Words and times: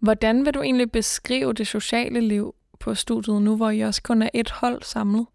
Hvordan 0.00 0.44
vil 0.44 0.54
du 0.54 0.62
egentlig 0.62 0.92
beskrive 0.92 1.52
det 1.52 1.66
sociale 1.66 2.20
liv 2.20 2.54
på 2.80 2.94
studiet 2.94 3.42
nu, 3.42 3.56
hvor 3.56 3.70
I 3.70 3.80
også 3.80 4.02
kun 4.02 4.22
er 4.22 4.28
et 4.34 4.50
hold 4.50 4.82
samlet? 4.82 5.26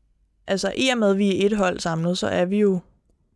Altså 0.48 0.74
i 0.78 0.88
og 0.90 0.98
med, 0.98 1.10
at 1.10 1.18
vi 1.18 1.42
er 1.42 1.46
et 1.46 1.58
hold 1.58 1.80
samlet, 1.80 2.18
så 2.18 2.28
er 2.28 2.46
vi 2.46 2.60
jo 2.60 2.80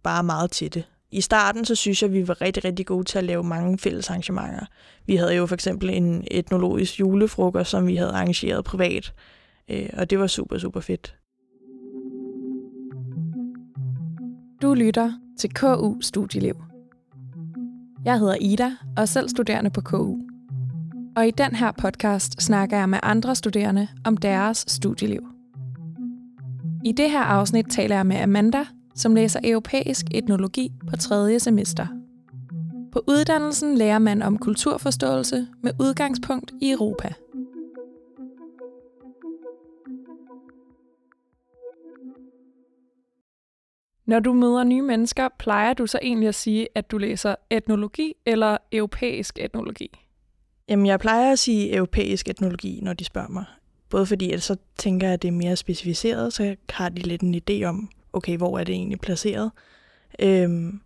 bare 0.04 0.24
meget 0.24 0.52
tætte. 0.52 0.84
I 1.12 1.22
starten, 1.22 1.66
så 1.66 1.76
synes 1.76 2.02
jeg, 2.02 2.14
vi 2.14 2.28
var 2.28 2.42
rigtig, 2.42 2.66
rigtig 2.66 2.86
gode 2.86 3.04
til 3.04 3.18
at 3.18 3.24
lave 3.24 3.44
mange 3.44 3.78
fælles 3.78 4.10
arrangementer. 4.10 4.66
Vi 5.06 5.16
havde 5.16 5.36
jo 5.36 5.46
for 5.46 5.56
eksempel 5.56 5.90
en 5.90 6.28
etnologisk 6.32 7.00
julefrokost, 7.00 7.70
som 7.70 7.88
vi 7.88 7.96
havde 7.96 8.12
arrangeret 8.12 8.66
privat, 8.66 9.14
øh, 9.70 9.90
og 9.94 10.10
det 10.10 10.20
var 10.20 10.28
super, 10.28 10.58
super 10.58 10.80
fedt. 10.80 11.16
Du 14.62 14.74
lytter 14.74 15.14
til 15.40 15.54
KU 15.54 16.02
Studieliv. 16.02 16.56
Jeg 18.06 18.20
hedder 18.20 18.36
Ida 18.42 18.72
og 18.96 19.02
er 19.02 19.06
selv 19.06 19.30
studerende 19.30 19.70
på 19.70 19.82
KU. 19.82 20.27
Og 21.18 21.28
i 21.28 21.32
den 21.32 21.56
her 21.56 21.72
podcast 21.72 22.42
snakker 22.42 22.78
jeg 22.78 22.90
med 22.90 23.00
andre 23.04 23.36
studerende 23.36 23.88
om 24.06 24.18
deres 24.18 24.66
studieliv. 24.68 25.22
I 26.86 26.92
det 26.92 27.12
her 27.12 27.22
afsnit 27.22 27.66
taler 27.70 27.96
jeg 27.96 28.06
med 28.06 28.16
Amanda, 28.16 28.66
som 28.96 29.16
læser 29.16 29.40
europæisk 29.44 30.06
etnologi 30.12 30.72
på 30.90 30.96
tredje 30.96 31.40
semester. 31.40 31.88
På 32.92 33.04
uddannelsen 33.08 33.78
lærer 33.78 34.00
man 34.00 34.22
om 34.22 34.38
kulturforståelse 34.38 35.48
med 35.64 35.72
udgangspunkt 35.80 36.52
i 36.62 36.72
Europa. 36.72 37.14
Når 44.06 44.20
du 44.20 44.34
møder 44.34 44.64
nye 44.64 44.82
mennesker, 44.82 45.30
plejer 45.40 45.74
du 45.74 45.88
så 45.88 46.00
egentlig 46.02 46.30
at 46.30 46.36
sige, 46.36 46.68
at 46.76 46.92
du 46.92 46.98
læser 46.98 47.36
etnologi 47.50 48.14
eller 48.26 48.58
europæisk 48.72 49.40
etnologi? 49.42 50.07
Jamen, 50.70 50.86
jeg 50.86 51.00
plejer 51.00 51.32
at 51.32 51.40
sige 51.40 51.76
europæisk 51.76 52.30
etnologi, 52.30 52.80
når 52.84 52.94
de 52.94 53.04
spørger 53.04 53.30
mig. 53.30 53.46
Både 53.90 54.06
fordi, 54.06 54.32
at 54.32 54.42
så 54.42 54.56
tænker 54.78 55.08
jeg, 55.08 55.14
at 55.14 55.22
det 55.22 55.28
er 55.28 55.32
mere 55.32 55.56
specificeret, 55.56 56.34
så 56.34 56.56
har 56.70 56.90
de 56.90 57.02
lidt 57.02 57.22
en 57.22 57.42
idé 57.50 57.64
om, 57.64 57.90
okay, 58.14 58.38
hvor 58.38 58.60
er 58.60 58.64
det 58.64 58.76
egentlig 58.76 59.00
placeret. 59.00 59.52
Øhm, 60.20 60.82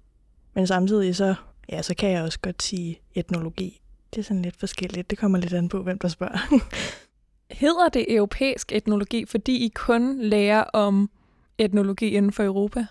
men 0.54 0.68
samtidig 0.68 1.16
så, 1.16 1.36
ja, 1.70 1.82
så 1.82 1.96
kan 1.96 2.10
jeg 2.10 2.24
også 2.24 2.40
godt 2.40 2.64
sige 2.64 3.00
etnologi. 3.16 3.82
Det 4.14 4.20
er 4.20 4.24
sådan 4.24 4.42
lidt 4.42 4.58
forskelligt. 4.58 5.10
Det 5.10 5.18
kommer 5.18 5.38
lidt 5.38 5.54
an 5.54 5.70
på, 5.70 5.84
hvem 5.84 6.00
der 6.00 6.08
spørger. 6.08 6.38
Hedder 7.62 7.90
det 7.90 8.16
europæisk 8.16 8.72
etnologi, 8.72 9.26
fordi 9.26 9.66
I 9.66 9.72
kun 9.76 10.22
lærer 10.22 10.64
om 10.64 11.10
etnologi 11.58 12.08
inden 12.10 12.32
for 12.32 12.44
Europa? 12.44 12.86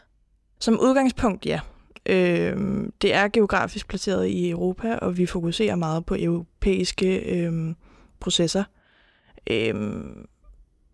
Som 0.60 0.80
udgangspunkt, 0.80 1.46
ja. 1.46 1.60
Øh, 2.06 2.56
det 3.02 3.14
er 3.14 3.28
geografisk 3.28 3.88
placeret 3.88 4.26
i 4.26 4.50
Europa, 4.50 4.94
og 4.94 5.18
vi 5.18 5.26
fokuserer 5.26 5.76
meget 5.76 6.06
på 6.06 6.16
europæiske 6.18 7.18
øh, 7.18 7.74
processer. 8.20 8.64
Øh, 9.50 9.74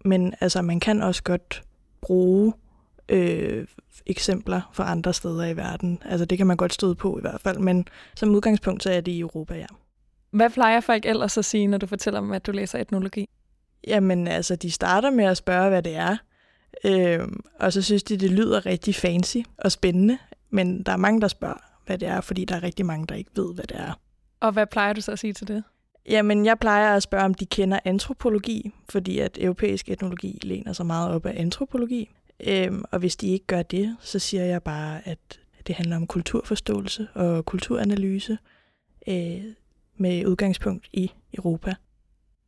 men 0.04 0.34
altså, 0.40 0.62
man 0.62 0.80
kan 0.80 1.02
også 1.02 1.22
godt 1.22 1.62
bruge 2.00 2.52
øh, 3.08 3.66
eksempler 4.06 4.70
fra 4.72 4.90
andre 4.90 5.12
steder 5.12 5.44
i 5.44 5.56
verden. 5.56 6.02
Altså, 6.04 6.24
det 6.24 6.38
kan 6.38 6.46
man 6.46 6.56
godt 6.56 6.72
støde 6.72 6.94
på 6.94 7.18
i 7.18 7.20
hvert 7.20 7.40
fald, 7.40 7.58
men 7.58 7.88
som 8.16 8.30
udgangspunkt, 8.30 8.82
så 8.82 8.90
er 8.90 9.00
det 9.00 9.12
i 9.12 9.20
Europa, 9.20 9.54
ja. 9.54 9.66
Hvad 10.30 10.50
plejer 10.50 10.80
folk 10.80 11.06
ellers 11.06 11.38
at 11.38 11.44
sige, 11.44 11.66
når 11.66 11.78
du 11.78 11.86
fortæller 11.86 12.20
dem, 12.20 12.32
at 12.32 12.46
du 12.46 12.52
læser 12.52 12.78
etnologi? 12.78 13.28
Jamen, 13.86 14.28
altså, 14.28 14.56
de 14.56 14.70
starter 14.70 15.10
med 15.10 15.24
at 15.24 15.36
spørge, 15.36 15.68
hvad 15.68 15.82
det 15.82 15.96
er. 15.96 16.16
Øh, 16.84 17.28
og 17.60 17.72
så 17.72 17.82
synes 17.82 18.02
de, 18.02 18.16
det 18.16 18.30
lyder 18.30 18.66
rigtig 18.66 18.94
fancy 18.94 19.36
og 19.58 19.72
spændende. 19.72 20.18
Men 20.50 20.82
der 20.82 20.92
er 20.92 20.96
mange, 20.96 21.20
der 21.20 21.28
spørger, 21.28 21.58
hvad 21.86 21.98
det 21.98 22.08
er, 22.08 22.20
fordi 22.20 22.44
der 22.44 22.56
er 22.56 22.62
rigtig 22.62 22.86
mange, 22.86 23.06
der 23.06 23.14
ikke 23.14 23.30
ved, 23.36 23.54
hvad 23.54 23.64
det 23.64 23.80
er. 23.80 24.00
Og 24.40 24.52
hvad 24.52 24.66
plejer 24.66 24.92
du 24.92 25.00
så 25.00 25.12
at 25.12 25.18
sige 25.18 25.32
til 25.32 25.48
det? 25.48 25.64
Jamen, 26.08 26.46
jeg 26.46 26.58
plejer 26.58 26.96
at 26.96 27.02
spørge, 27.02 27.24
om 27.24 27.34
de 27.34 27.46
kender 27.46 27.78
antropologi, 27.84 28.70
fordi 28.88 29.18
at 29.18 29.38
europæisk 29.40 29.88
etnologi 29.88 30.38
læner 30.42 30.72
sig 30.72 30.86
meget 30.86 31.10
op 31.10 31.26
af 31.26 31.40
antropologi. 31.40 32.10
Øhm, 32.46 32.84
og 32.90 32.98
hvis 32.98 33.16
de 33.16 33.28
ikke 33.28 33.46
gør 33.46 33.62
det, 33.62 33.96
så 34.00 34.18
siger 34.18 34.44
jeg 34.44 34.62
bare, 34.62 35.08
at 35.08 35.40
det 35.66 35.74
handler 35.74 35.96
om 35.96 36.06
kulturforståelse 36.06 37.08
og 37.14 37.44
kulturanalyse 37.46 38.38
øh, 39.08 39.42
med 39.96 40.26
udgangspunkt 40.26 40.88
i 40.92 41.10
Europa. 41.34 41.74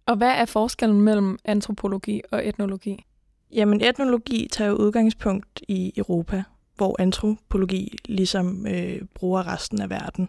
Og 0.06 0.16
hvad 0.16 0.30
er 0.30 0.44
forskellen 0.44 1.00
mellem 1.00 1.38
antropologi 1.44 2.20
og 2.30 2.48
etnologi? 2.48 3.04
Jamen, 3.52 3.80
etnologi 3.80 4.48
tager 4.52 4.72
udgangspunkt 4.72 5.62
i 5.68 5.92
Europa, 5.96 6.42
hvor 6.78 6.96
antropologi 6.98 7.96
ligesom 8.04 8.66
øh, 8.66 9.00
bruger 9.14 9.46
resten 9.46 9.80
af 9.80 9.90
verden. 9.90 10.28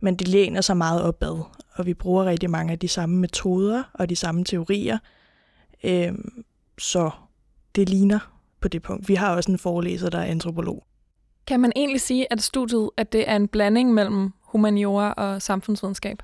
Men 0.00 0.16
de 0.16 0.24
læner 0.24 0.60
sig 0.60 0.76
meget 0.76 1.02
opad, 1.02 1.42
og 1.74 1.86
vi 1.86 1.94
bruger 1.94 2.24
rigtig 2.24 2.50
mange 2.50 2.72
af 2.72 2.78
de 2.78 2.88
samme 2.88 3.16
metoder 3.16 3.82
og 3.94 4.10
de 4.10 4.16
samme 4.16 4.44
teorier. 4.44 4.98
Øh, 5.84 6.12
så 6.78 7.10
det 7.74 7.88
ligner 7.88 8.18
på 8.60 8.68
det 8.68 8.82
punkt. 8.82 9.08
Vi 9.08 9.14
har 9.14 9.36
også 9.36 9.52
en 9.52 9.58
forelæser, 9.58 10.10
der 10.10 10.18
er 10.18 10.24
antropolog. 10.24 10.84
Kan 11.46 11.60
man 11.60 11.72
egentlig 11.76 12.00
sige, 12.00 12.32
at 12.32 12.42
studiet 12.42 12.90
at 12.96 13.12
det 13.12 13.30
er 13.30 13.36
en 13.36 13.48
blanding 13.48 13.94
mellem 13.94 14.32
humaniora 14.40 15.12
og 15.12 15.42
samfundsvidenskab? 15.42 16.22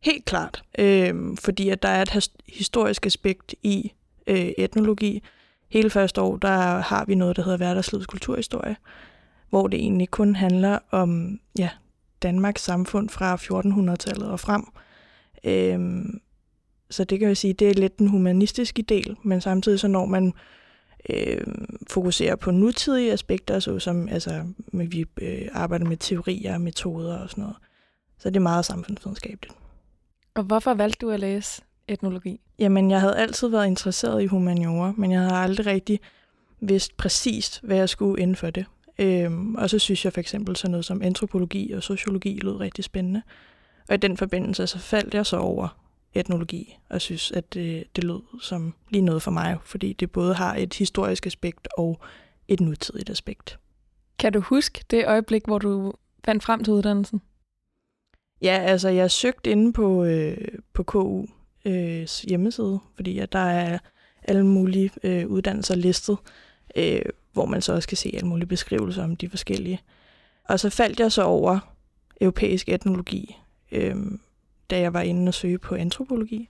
Helt 0.00 0.24
klart, 0.24 0.62
øh, 0.78 1.14
fordi 1.40 1.68
at 1.68 1.82
der 1.82 1.88
er 1.88 2.02
et 2.02 2.30
historisk 2.48 3.06
aspekt 3.06 3.54
i 3.62 3.92
øh, 4.26 4.52
etnologi. 4.58 5.22
Hele 5.68 5.90
første 5.90 6.20
år, 6.20 6.36
der 6.36 6.78
har 6.78 7.04
vi 7.04 7.14
noget, 7.14 7.36
der 7.36 7.42
hedder 7.42 7.56
hverdagslivets 7.56 8.06
kulturhistorie, 8.06 8.76
hvor 9.52 9.68
det 9.68 9.80
egentlig 9.80 10.10
kun 10.10 10.36
handler 10.36 10.78
om 10.90 11.40
ja, 11.58 11.68
Danmarks 12.22 12.62
samfund 12.62 13.08
fra 13.08 13.36
1400-tallet 13.36 14.30
og 14.30 14.40
frem. 14.40 14.64
Øhm, 15.44 16.20
så 16.90 17.04
det 17.04 17.18
kan 17.18 17.28
jeg 17.28 17.36
sige, 17.36 17.54
det 17.54 17.70
er 17.70 17.74
lidt 17.74 17.98
den 17.98 18.08
humanistiske 18.08 18.82
del, 18.82 19.16
men 19.22 19.40
samtidig 19.40 19.80
så 19.80 19.88
når 19.88 20.06
man 20.06 20.32
øh, 21.10 21.46
fokuserer 21.90 22.36
på 22.36 22.50
nutidige 22.50 23.12
aspekter, 23.12 23.58
såsom 23.58 24.08
altså, 24.08 24.44
vi 24.72 25.04
øh, 25.20 25.48
arbejder 25.52 25.86
med 25.86 25.96
teorier, 25.96 26.58
metoder 26.58 27.18
og 27.18 27.30
sådan 27.30 27.42
noget. 27.42 27.56
Så 28.18 28.30
det 28.30 28.36
er 28.36 28.40
meget 28.40 28.64
samfundsvidenskabeligt. 28.64 29.54
Og 30.34 30.42
hvorfor 30.42 30.74
valgte 30.74 31.06
du 31.06 31.10
at 31.10 31.20
læse 31.20 31.62
etnologi? 31.88 32.40
Jamen, 32.58 32.90
jeg 32.90 33.00
havde 33.00 33.16
altid 33.16 33.48
været 33.48 33.66
interesseret 33.66 34.22
i 34.22 34.26
humaniora, 34.26 34.92
men 34.96 35.12
jeg 35.12 35.20
havde 35.20 35.36
aldrig 35.36 35.66
rigtig 35.66 36.00
vidst 36.60 36.96
præcist, 36.96 37.60
hvad 37.62 37.76
jeg 37.76 37.88
skulle 37.88 38.22
inden 38.22 38.36
for 38.36 38.50
det. 38.50 38.66
Øhm, 39.02 39.54
og 39.54 39.70
så 39.70 39.78
synes 39.78 40.04
jeg 40.04 40.12
for 40.12 40.20
eksempel 40.20 40.56
sådan 40.56 40.70
noget 40.70 40.84
som 40.84 41.02
antropologi 41.02 41.72
og 41.72 41.82
sociologi 41.82 42.38
lød 42.42 42.56
rigtig 42.56 42.84
spændende. 42.84 43.22
Og 43.88 43.94
i 43.94 43.98
den 43.98 44.16
forbindelse 44.16 44.66
så 44.66 44.78
faldt 44.78 45.14
jeg 45.14 45.26
så 45.26 45.36
over 45.36 45.78
etnologi, 46.14 46.78
og 46.88 47.00
synes, 47.00 47.32
at 47.32 47.54
det, 47.54 47.96
det 47.96 48.04
lød 48.04 48.40
som 48.40 48.74
lige 48.90 49.02
noget 49.02 49.22
for 49.22 49.30
mig, 49.30 49.58
fordi 49.64 49.92
det 49.92 50.10
både 50.10 50.34
har 50.34 50.56
et 50.56 50.74
historisk 50.74 51.26
aspekt 51.26 51.68
og 51.78 52.00
et 52.48 52.60
nutidigt 52.60 53.10
aspekt. 53.10 53.58
Kan 54.18 54.32
du 54.32 54.40
huske 54.40 54.84
det 54.90 55.06
øjeblik, 55.06 55.44
hvor 55.44 55.58
du 55.58 55.92
fandt 56.24 56.42
frem 56.42 56.64
til 56.64 56.72
uddannelsen? 56.72 57.20
Ja, 58.42 58.58
altså 58.58 58.88
jeg 58.88 59.10
søgte 59.10 59.50
inde 59.50 59.72
på, 59.72 60.04
øh, 60.04 60.48
på 60.72 60.82
KU 60.82 61.26
øh, 61.64 62.06
hjemmeside, 62.28 62.80
fordi 62.94 63.18
at 63.18 63.32
der 63.32 63.38
er 63.38 63.78
alle 64.22 64.46
mulige 64.46 64.90
øh, 65.02 65.26
uddannelser 65.26 65.74
listet, 65.74 66.16
øh, 66.76 67.02
hvor 67.32 67.46
man 67.46 67.62
så 67.62 67.72
også 67.72 67.88
kan 67.88 67.96
se 67.96 68.10
alle 68.14 68.28
mulige 68.28 68.48
beskrivelser 68.48 69.04
om 69.04 69.16
de 69.16 69.28
forskellige. 69.28 69.80
Og 70.48 70.60
så 70.60 70.70
faldt 70.70 71.00
jeg 71.00 71.12
så 71.12 71.22
over 71.22 71.58
europæisk 72.20 72.68
etnologi, 72.68 73.36
øh, 73.72 73.96
da 74.70 74.80
jeg 74.80 74.92
var 74.92 75.00
inde 75.00 75.30
og 75.30 75.34
søge 75.34 75.58
på 75.58 75.74
antropologi. 75.74 76.48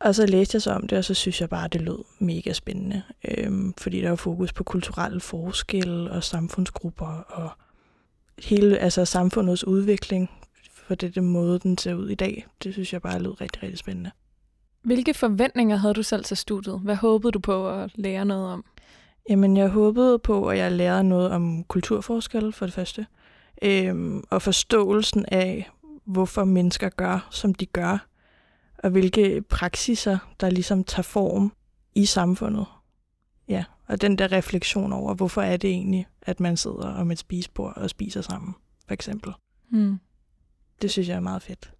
Og 0.00 0.14
så 0.14 0.26
læste 0.26 0.56
jeg 0.56 0.62
så 0.62 0.72
om 0.72 0.86
det, 0.86 0.98
og 0.98 1.04
så 1.04 1.14
synes 1.14 1.40
jeg 1.40 1.48
bare, 1.48 1.64
at 1.64 1.72
det 1.72 1.80
lød 1.80 2.04
mega 2.18 2.52
spændende. 2.52 3.02
øhm, 3.28 3.74
fordi 3.78 4.00
der 4.00 4.08
var 4.08 4.16
fokus 4.16 4.52
på 4.52 4.64
kulturelle 4.64 5.20
forskelle 5.20 6.10
og 6.10 6.24
samfundsgrupper 6.24 7.24
og 7.28 7.50
hele 8.38 8.78
altså 8.78 9.04
samfundets 9.04 9.66
udvikling 9.66 10.30
for 10.72 10.94
det 10.94 11.14
den 11.14 11.24
måde, 11.24 11.58
den 11.58 11.78
ser 11.78 11.94
ud 11.94 12.08
i 12.08 12.14
dag. 12.14 12.46
Det 12.62 12.72
synes 12.72 12.92
jeg 12.92 13.02
bare 13.02 13.22
lød 13.22 13.40
rigtig, 13.40 13.62
rigtig 13.62 13.78
spændende. 13.78 14.10
Hvilke 14.82 15.14
forventninger 15.14 15.76
havde 15.76 15.94
du 15.94 16.02
selv 16.02 16.24
til 16.24 16.36
studiet? 16.36 16.80
Hvad 16.80 16.96
håbede 16.96 17.32
du 17.32 17.38
på 17.38 17.70
at 17.70 17.90
lære 17.94 18.24
noget 18.24 18.52
om? 18.52 18.64
Jamen, 19.28 19.56
jeg 19.56 19.68
håbede 19.68 20.18
på, 20.18 20.48
at 20.48 20.58
jeg 20.58 20.72
lærte 20.72 21.08
noget 21.08 21.30
om 21.30 21.64
kulturforskel 21.64 22.52
for 22.52 22.66
det 22.66 22.74
første. 22.74 23.06
Øhm, 23.62 24.24
og 24.30 24.42
forståelsen 24.42 25.24
af, 25.28 25.70
hvorfor 26.04 26.44
mennesker 26.44 26.88
gør, 26.88 27.28
som 27.30 27.54
de 27.54 27.66
gør. 27.66 28.06
Og 28.78 28.90
hvilke 28.90 29.42
praksiser, 29.42 30.18
der 30.40 30.50
ligesom 30.50 30.84
tager 30.84 31.02
form 31.02 31.52
i 31.94 32.06
samfundet. 32.06 32.66
Ja, 33.48 33.64
og 33.86 34.00
den 34.00 34.18
der 34.18 34.32
refleksion 34.32 34.92
over, 34.92 35.14
hvorfor 35.14 35.42
er 35.42 35.56
det 35.56 35.70
egentlig, 35.70 36.06
at 36.22 36.40
man 36.40 36.56
sidder 36.56 36.94
om 36.94 37.10
et 37.10 37.18
spisebord 37.18 37.76
og 37.76 37.90
spiser 37.90 38.20
sammen, 38.20 38.54
for 38.86 38.94
eksempel. 38.94 39.32
Hmm. 39.70 40.00
Det 40.82 40.90
synes 40.90 41.08
jeg 41.08 41.16
er 41.16 41.20
meget 41.20 41.42
fedt. 41.42 41.72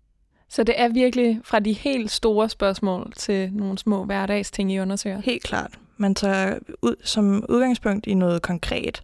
Så 0.48 0.64
det 0.64 0.80
er 0.80 0.88
virkelig 0.88 1.40
fra 1.44 1.58
de 1.58 1.72
helt 1.72 2.10
store 2.10 2.48
spørgsmål 2.48 3.12
til 3.16 3.52
nogle 3.52 3.78
små 3.78 4.04
hverdagsting, 4.04 4.72
I 4.72 4.78
undersøger? 4.78 5.20
Helt 5.20 5.42
klart. 5.42 5.78
Man 6.00 6.14
tager 6.14 6.58
ud 6.82 6.96
som 7.04 7.44
udgangspunkt 7.48 8.06
i 8.06 8.14
noget 8.14 8.42
konkret, 8.42 9.02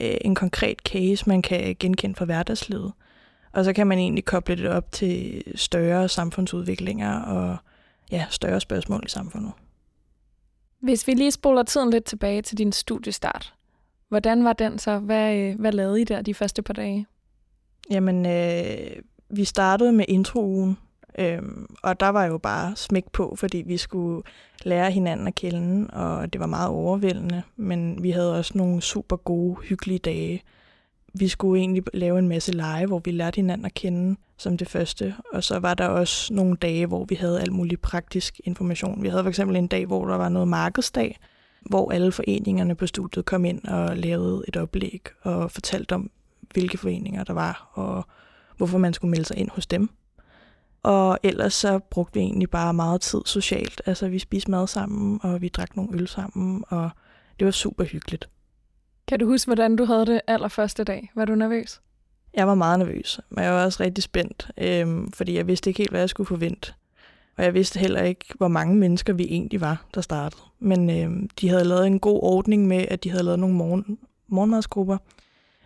øh, 0.00 0.16
en 0.20 0.34
konkret 0.34 0.78
case, 0.78 1.28
man 1.28 1.42
kan 1.42 1.76
genkende 1.78 2.16
fra 2.16 2.24
hverdagslivet. 2.24 2.92
Og 3.52 3.64
så 3.64 3.72
kan 3.72 3.86
man 3.86 3.98
egentlig 3.98 4.24
koble 4.24 4.56
det 4.56 4.68
op 4.68 4.92
til 4.92 5.42
større 5.54 6.08
samfundsudviklinger 6.08 7.20
og 7.20 7.56
ja, 8.10 8.26
større 8.30 8.60
spørgsmål 8.60 9.02
i 9.06 9.08
samfundet. 9.08 9.52
Hvis 10.80 11.06
vi 11.06 11.14
lige 11.14 11.30
spoler 11.30 11.62
tiden 11.62 11.90
lidt 11.90 12.04
tilbage 12.04 12.42
til 12.42 12.58
din 12.58 12.72
studiestart, 12.72 13.54
hvordan 14.08 14.44
var 14.44 14.52
den 14.52 14.78
så? 14.78 14.98
Hvad, 14.98 15.36
øh, 15.36 15.60
hvad 15.60 15.72
lavede 15.72 16.00
I 16.00 16.04
der 16.04 16.22
de 16.22 16.34
første 16.34 16.62
par 16.62 16.74
dage? 16.74 17.06
Jamen, 17.90 18.26
øh, 18.26 19.02
vi 19.30 19.44
startede 19.44 19.92
med 19.92 20.04
introugen, 20.08 20.78
øh, 21.18 21.42
og 21.82 22.00
der 22.00 22.08
var 22.08 22.24
jo 22.24 22.38
bare 22.38 22.76
smæk 22.76 23.04
på, 23.12 23.34
fordi 23.38 23.62
vi 23.66 23.76
skulle 23.76 24.22
lære 24.62 24.90
hinanden 24.90 25.26
at 25.26 25.34
kende, 25.34 25.90
og 25.90 26.32
det 26.32 26.40
var 26.40 26.46
meget 26.46 26.68
overvældende, 26.68 27.42
men 27.56 28.02
vi 28.02 28.10
havde 28.10 28.38
også 28.38 28.58
nogle 28.58 28.82
super 28.82 29.16
gode, 29.16 29.56
hyggelige 29.62 29.98
dage. 29.98 30.42
Vi 31.14 31.28
skulle 31.28 31.60
egentlig 31.60 31.82
lave 31.94 32.18
en 32.18 32.28
masse 32.28 32.52
lege, 32.52 32.86
hvor 32.86 32.98
vi 33.04 33.10
lærte 33.10 33.36
hinanden 33.36 33.64
at 33.64 33.74
kende 33.74 34.16
som 34.36 34.56
det 34.56 34.68
første, 34.68 35.14
og 35.32 35.44
så 35.44 35.58
var 35.58 35.74
der 35.74 35.88
også 35.88 36.34
nogle 36.34 36.56
dage, 36.56 36.86
hvor 36.86 37.04
vi 37.04 37.14
havde 37.14 37.40
alt 37.40 37.52
muligt 37.52 37.80
praktisk 37.80 38.40
information. 38.44 39.02
Vi 39.02 39.08
havde 39.08 39.22
for 39.22 39.28
eksempel 39.28 39.56
en 39.56 39.66
dag, 39.66 39.86
hvor 39.86 40.06
der 40.06 40.16
var 40.16 40.28
noget 40.28 40.48
markedsdag, 40.48 41.18
hvor 41.60 41.92
alle 41.92 42.12
foreningerne 42.12 42.74
på 42.74 42.86
studiet 42.86 43.24
kom 43.24 43.44
ind 43.44 43.64
og 43.64 43.96
lavede 43.96 44.44
et 44.48 44.56
oplæg 44.56 45.06
og 45.22 45.50
fortalte 45.50 45.94
om, 45.94 46.10
hvilke 46.52 46.78
foreninger 46.78 47.24
der 47.24 47.32
var, 47.32 47.70
og 47.72 48.06
hvorfor 48.56 48.78
man 48.78 48.94
skulle 48.94 49.10
melde 49.10 49.24
sig 49.24 49.36
ind 49.36 49.50
hos 49.50 49.66
dem. 49.66 49.90
Og 50.84 51.18
ellers 51.22 51.54
så 51.54 51.78
brugte 51.78 52.14
vi 52.14 52.20
egentlig 52.20 52.50
bare 52.50 52.74
meget 52.74 53.00
tid 53.00 53.20
socialt. 53.24 53.82
Altså 53.86 54.08
vi 54.08 54.18
spiste 54.18 54.50
mad 54.50 54.66
sammen, 54.66 55.20
og 55.22 55.40
vi 55.40 55.48
drak 55.48 55.76
nogle 55.76 55.98
øl 55.98 56.08
sammen, 56.08 56.64
og 56.68 56.90
det 57.38 57.44
var 57.44 57.50
super 57.50 57.84
hyggeligt. 57.84 58.28
Kan 59.08 59.18
du 59.18 59.26
huske, 59.26 59.48
hvordan 59.48 59.76
du 59.76 59.84
havde 59.84 60.06
det 60.06 60.20
allerførste 60.26 60.84
dag? 60.84 61.10
Var 61.14 61.24
du 61.24 61.34
nervøs? 61.34 61.80
Jeg 62.34 62.46
var 62.46 62.54
meget 62.54 62.78
nervøs, 62.78 63.20
men 63.30 63.44
jeg 63.44 63.52
var 63.52 63.64
også 63.64 63.82
rigtig 63.82 64.04
spændt, 64.04 64.50
øhm, 64.58 65.12
fordi 65.12 65.36
jeg 65.36 65.46
vidste 65.46 65.70
ikke 65.70 65.78
helt, 65.78 65.90
hvad 65.90 66.00
jeg 66.00 66.08
skulle 66.08 66.26
forvente. 66.26 66.72
Og 67.36 67.44
jeg 67.44 67.54
vidste 67.54 67.78
heller 67.78 68.02
ikke, 68.02 68.24
hvor 68.38 68.48
mange 68.48 68.76
mennesker 68.76 69.12
vi 69.12 69.24
egentlig 69.24 69.60
var, 69.60 69.84
der 69.94 70.00
startede. 70.00 70.42
Men 70.58 70.90
øhm, 70.90 71.28
de 71.40 71.48
havde 71.48 71.64
lavet 71.64 71.86
en 71.86 72.00
god 72.00 72.20
ordning 72.22 72.66
med, 72.66 72.84
at 72.88 73.04
de 73.04 73.10
havde 73.10 73.24
lavet 73.24 73.38
nogle 73.38 73.54
morgen, 73.54 73.98
morgenmadsgrupper, 74.28 74.98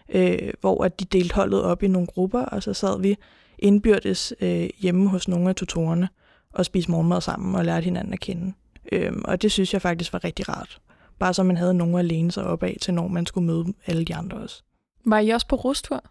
øh, 0.09 0.53
hvor 0.61 0.85
at 0.85 1.01
de 1.01 1.05
delte 1.05 1.35
holdet 1.35 1.63
op 1.63 1.83
i 1.83 1.89
nogle 1.89 2.07
grupper, 2.07 2.41
og 2.41 2.63
så 2.63 2.75
sad 2.75 3.01
vi 3.01 3.17
indbyrdes 3.59 4.35
øh, 4.41 4.69
hjemme 4.79 5.09
hos 5.09 5.29
nogle 5.29 5.49
af 5.49 5.55
tutorerne 5.55 6.09
og 6.53 6.65
spiste 6.65 6.91
morgenmad 6.91 7.21
sammen 7.21 7.55
og 7.55 7.65
lærte 7.65 7.85
hinanden 7.85 8.13
at 8.13 8.21
kende. 8.21 8.53
Øhm, 8.93 9.23
og 9.25 9.43
det 9.43 9.53
synes 9.53 9.73
jeg 9.73 9.83
faktisk 9.83 10.13
var 10.13 10.25
rigtig 10.25 10.49
rart. 10.49 10.81
Bare 11.19 11.35
så 11.35 11.43
man 11.43 11.57
havde 11.57 11.75
nogen 11.75 11.99
at 11.99 12.05
læne 12.05 12.33
sig 12.33 12.45
op 12.45 12.63
af 12.63 12.77
til, 12.81 12.95
når 12.95 13.09
man 13.09 13.27
skulle 13.27 13.47
møde 13.47 13.67
alle 13.87 14.05
de 14.05 14.15
andre 14.15 14.37
også. 14.37 14.63
Var 15.05 15.19
I 15.19 15.29
også 15.29 15.47
på 15.47 15.57
rustur? 15.57 16.05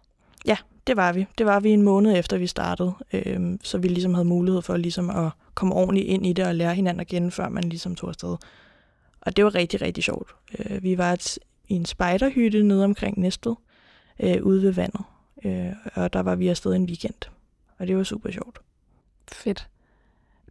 Ja, 0.46 0.56
det 0.86 0.96
var 0.96 1.12
vi. 1.12 1.26
Det 1.38 1.46
var 1.46 1.60
vi 1.60 1.70
en 1.70 1.82
måned 1.82 2.18
efter, 2.18 2.38
vi 2.38 2.46
startede. 2.46 2.92
Øhm, 3.12 3.60
så 3.64 3.78
vi 3.78 3.88
ligesom 3.88 4.14
havde 4.14 4.28
mulighed 4.28 4.62
for 4.62 4.76
ligesom 4.76 5.10
at 5.10 5.30
komme 5.54 5.74
ordentligt 5.74 6.06
ind 6.06 6.26
i 6.26 6.32
det 6.32 6.46
og 6.46 6.54
lære 6.54 6.74
hinanden 6.74 7.00
at 7.00 7.06
kende, 7.06 7.30
før 7.30 7.48
man 7.48 7.64
ligesom 7.64 7.94
tog 7.94 8.08
afsted. 8.08 8.36
Og 9.20 9.36
det 9.36 9.44
var 9.44 9.54
rigtig, 9.54 9.82
rigtig 9.82 10.04
sjovt. 10.04 10.30
Øh, 10.58 10.82
vi 10.82 10.98
var 10.98 11.12
et, 11.12 11.38
i 11.68 11.74
en 11.74 11.84
spejderhytte 11.84 12.62
nede 12.62 12.84
omkring 12.84 13.20
Næstved, 13.20 13.54
øh, 14.20 14.42
ude 14.42 14.62
ved 14.62 14.72
vandet. 14.72 15.00
Øh, 15.44 15.72
og 15.94 16.12
der 16.12 16.20
var 16.20 16.34
vi 16.34 16.48
afsted 16.48 16.74
en 16.74 16.84
weekend. 16.84 17.30
Og 17.78 17.86
det 17.86 17.96
var 17.96 18.02
super 18.02 18.30
sjovt. 18.30 18.58
Fedt. 19.32 19.68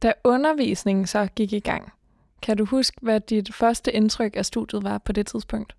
Da 0.01 0.13
undervisningen 0.23 1.07
så 1.07 1.27
gik 1.35 1.53
i 1.53 1.59
gang, 1.59 1.91
kan 2.41 2.57
du 2.57 2.65
huske, 2.65 2.97
hvad 3.01 3.19
dit 3.19 3.53
første 3.53 3.91
indtryk 3.91 4.35
af 4.35 4.45
studiet 4.45 4.83
var 4.83 4.97
på 4.97 5.11
det 5.11 5.27
tidspunkt? 5.27 5.75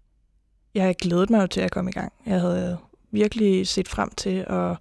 Jeg 0.74 0.96
glædede 0.96 1.32
mig 1.32 1.42
jo 1.42 1.46
til 1.46 1.60
at 1.60 1.70
komme 1.70 1.90
i 1.90 1.92
gang. 1.92 2.12
Jeg 2.26 2.40
havde 2.40 2.78
virkelig 3.10 3.66
set 3.66 3.88
frem 3.88 4.10
til 4.16 4.44
at 4.48 4.76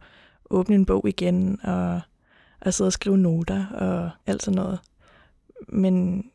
åbne 0.50 0.75
en 0.75 0.86
bog 0.86 1.07
igen, 1.07 1.59
og 1.63 2.01
at 2.62 2.74
sidde 2.74 2.88
og 2.88 2.94
skrive 2.94 3.18
noter 3.18 3.65
og 3.68 4.09
alt 4.25 4.44
sådan 4.44 4.56
noget. 4.56 4.80
Men 5.68 6.25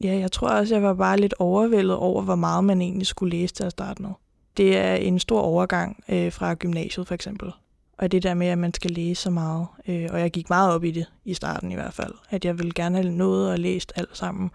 ja, 0.00 0.18
jeg 0.18 0.32
tror 0.32 0.48
også, 0.48 0.74
jeg 0.74 0.82
var 0.82 0.94
bare 0.94 1.16
lidt 1.16 1.34
overvældet 1.38 1.96
over, 1.96 2.22
hvor 2.22 2.34
meget 2.34 2.64
man 2.64 2.82
egentlig 2.82 3.06
skulle 3.06 3.36
læse 3.38 3.54
til 3.54 3.64
at 3.64 3.70
starte 3.70 4.02
med. 4.02 4.10
Det 4.56 4.76
er 4.76 4.94
en 4.94 5.18
stor 5.18 5.40
overgang 5.40 6.04
øh, 6.08 6.32
fra 6.32 6.54
gymnasiet 6.54 7.08
for 7.08 7.14
eksempel. 7.14 7.52
Og 7.98 8.12
det 8.12 8.22
der 8.22 8.34
med, 8.34 8.46
at 8.46 8.58
man 8.58 8.74
skal 8.74 8.90
læse 8.90 9.22
så 9.22 9.30
meget. 9.30 9.66
Øh, 9.88 10.08
og 10.12 10.20
jeg 10.20 10.30
gik 10.30 10.50
meget 10.50 10.72
op 10.74 10.84
i 10.84 10.90
det 10.90 11.06
i 11.24 11.34
starten 11.34 11.72
i 11.72 11.74
hvert 11.74 11.94
fald. 11.94 12.14
At 12.30 12.44
jeg 12.44 12.58
ville 12.58 12.72
gerne 12.74 12.96
have 12.96 13.10
nået 13.10 13.50
og 13.50 13.58
læst 13.58 13.92
alt 13.96 14.16
sammen, 14.16 14.50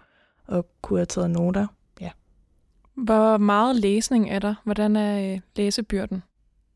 og 0.47 0.67
kunne 0.81 0.99
have 0.99 1.05
taget 1.05 1.29
noter. 1.29 1.67
Ja. 2.01 2.09
Hvor 2.93 3.37
meget 3.37 3.75
læsning 3.75 4.29
er 4.29 4.39
der? 4.39 4.55
Hvordan 4.63 4.95
er 4.95 5.33
øh, 5.33 5.39
læsebyrden? 5.55 6.23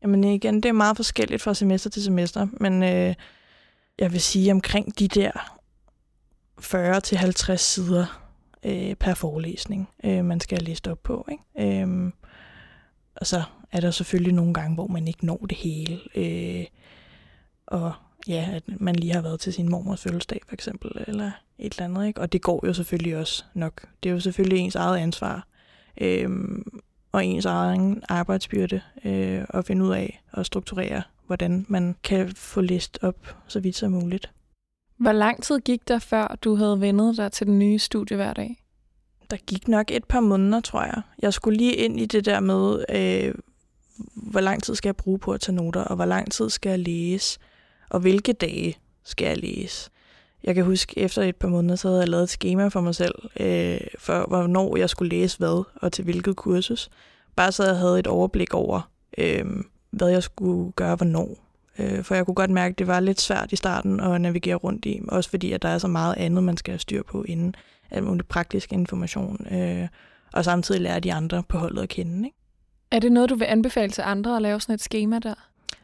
Jamen 0.02 0.24
igen, 0.24 0.54
det 0.54 0.64
er 0.68 0.72
meget 0.72 0.96
forskelligt 0.96 1.42
fra 1.42 1.54
semester 1.54 1.90
til 1.90 2.02
semester, 2.02 2.46
men 2.52 2.82
øh, 2.82 3.14
jeg 3.98 4.12
vil 4.12 4.20
sige 4.20 4.52
omkring 4.52 4.98
de 4.98 5.08
der 5.08 5.30
40-50 6.60 7.56
sider 7.56 8.22
øh, 8.64 8.94
per 8.94 9.14
forelæsning, 9.14 9.88
øh, 10.04 10.24
man 10.24 10.40
skal 10.40 10.58
have 10.58 10.64
læst 10.64 10.88
op 10.88 11.02
på. 11.02 11.28
Ikke? 11.30 11.82
Øh, 11.82 12.12
og 13.16 13.26
så 13.26 13.42
er 13.72 13.80
der 13.80 13.90
selvfølgelig 13.90 14.34
nogle 14.34 14.54
gange, 14.54 14.74
hvor 14.74 14.86
man 14.86 15.08
ikke 15.08 15.26
når 15.26 15.36
det 15.36 15.58
hele. 15.58 16.00
Øh, 16.14 16.64
og 17.66 17.92
ja, 18.28 18.48
at 18.52 18.62
man 18.80 18.96
lige 18.96 19.12
har 19.12 19.22
været 19.22 19.40
til 19.40 19.52
sin 19.52 19.70
mormors 19.70 20.02
fødselsdag 20.02 20.40
for 20.46 20.54
eksempel, 20.54 20.90
eller 21.06 21.30
et 21.58 21.72
eller 21.72 21.84
andet. 21.84 22.06
Ikke? 22.06 22.20
Og 22.20 22.32
det 22.32 22.42
går 22.42 22.66
jo 22.66 22.74
selvfølgelig 22.74 23.16
også 23.16 23.44
nok. 23.54 23.86
Det 24.02 24.08
er 24.08 24.12
jo 24.12 24.20
selvfølgelig 24.20 24.58
ens 24.58 24.74
eget 24.74 24.98
ansvar. 24.98 25.46
Øh, 26.00 26.30
og 27.12 27.24
ens 27.24 27.44
egen 27.44 28.02
arbejdsbyrde 28.08 28.80
øh, 29.04 29.44
at 29.48 29.64
finde 29.64 29.84
ud 29.84 29.92
af 29.92 30.22
og 30.32 30.46
strukturere, 30.46 31.02
hvordan 31.26 31.66
man 31.68 31.96
kan 32.04 32.32
få 32.36 32.60
læst 32.60 32.98
op 33.02 33.36
så 33.48 33.60
vidt 33.60 33.76
som 33.76 33.92
muligt. 33.92 34.30
Hvor 34.96 35.12
lang 35.12 35.42
tid 35.42 35.60
gik 35.60 35.88
der, 35.88 35.98
før 35.98 36.36
du 36.44 36.54
havde 36.54 36.80
vendet 36.80 37.16
dig 37.16 37.32
til 37.32 37.46
den 37.46 37.58
nye 37.58 37.78
studie 37.78 38.16
hver 38.16 38.32
dag? 38.32 38.61
Der 39.32 39.38
gik 39.46 39.68
nok 39.68 39.90
et 39.90 40.04
par 40.04 40.20
måneder, 40.20 40.60
tror 40.60 40.82
jeg. 40.82 41.02
Jeg 41.22 41.34
skulle 41.34 41.58
lige 41.58 41.74
ind 41.74 42.00
i 42.00 42.06
det 42.06 42.24
der 42.24 42.40
med, 42.40 42.84
øh, 42.88 43.34
hvor 44.14 44.40
lang 44.40 44.62
tid 44.62 44.74
skal 44.74 44.88
jeg 44.88 44.96
bruge 44.96 45.18
på 45.18 45.32
at 45.32 45.40
tage 45.40 45.56
noter, 45.56 45.80
og 45.80 45.96
hvor 45.96 46.04
lang 46.04 46.32
tid 46.32 46.50
skal 46.50 46.70
jeg 46.70 46.78
læse, 46.78 47.38
og 47.90 48.00
hvilke 48.00 48.32
dage 48.32 48.78
skal 49.04 49.26
jeg 49.26 49.38
læse. 49.38 49.90
Jeg 50.44 50.54
kan 50.54 50.64
huske, 50.64 50.98
efter 50.98 51.22
et 51.22 51.36
par 51.36 51.48
måneder, 51.48 51.76
så 51.76 51.88
havde 51.88 52.00
jeg 52.00 52.08
lavet 52.08 52.22
et 52.22 52.30
schema 52.30 52.68
for 52.68 52.80
mig 52.80 52.94
selv, 52.94 53.14
øh, 53.40 53.80
for 53.98 54.24
hvornår 54.28 54.76
jeg 54.76 54.90
skulle 54.90 55.16
læse 55.16 55.38
hvad, 55.38 55.64
og 55.74 55.92
til 55.92 56.04
hvilket 56.04 56.36
kursus. 56.36 56.90
Bare 57.36 57.52
så 57.52 57.64
jeg 57.64 57.76
havde 57.76 57.98
et 57.98 58.06
overblik 58.06 58.54
over, 58.54 58.90
øh, 59.18 59.44
hvad 59.90 60.08
jeg 60.08 60.22
skulle 60.22 60.72
gøre 60.72 60.96
hvornår. 60.96 61.36
Øh, 61.78 62.04
for 62.04 62.14
jeg 62.14 62.26
kunne 62.26 62.34
godt 62.34 62.50
mærke, 62.50 62.72
at 62.72 62.78
det 62.78 62.86
var 62.86 63.00
lidt 63.00 63.20
svært 63.20 63.52
i 63.52 63.56
starten 63.56 64.00
at 64.00 64.20
navigere 64.20 64.56
rundt 64.56 64.84
i, 64.84 65.00
også 65.08 65.30
fordi, 65.30 65.52
at 65.52 65.62
der 65.62 65.68
er 65.68 65.78
så 65.78 65.88
meget 65.88 66.14
andet, 66.16 66.44
man 66.44 66.56
skal 66.56 66.72
have 66.72 66.78
styr 66.78 67.02
på 67.02 67.22
inden 67.22 67.54
alt 67.92 68.04
muligt 68.04 68.28
praktisk 68.28 68.72
information, 68.72 69.46
øh, 69.50 69.88
og 70.32 70.44
samtidig 70.44 70.80
lære 70.80 71.00
de 71.00 71.12
andre 71.12 71.42
på 71.48 71.58
holdet 71.58 71.82
at 71.82 71.88
kende. 71.88 72.28
Ikke? 72.28 72.36
Er 72.90 72.98
det 72.98 73.12
noget, 73.12 73.30
du 73.30 73.34
vil 73.34 73.44
anbefale 73.44 73.90
til 73.90 74.02
andre 74.02 74.36
at 74.36 74.42
lave 74.42 74.60
sådan 74.60 74.74
et 74.74 74.80
schema 74.80 75.18
der? 75.18 75.34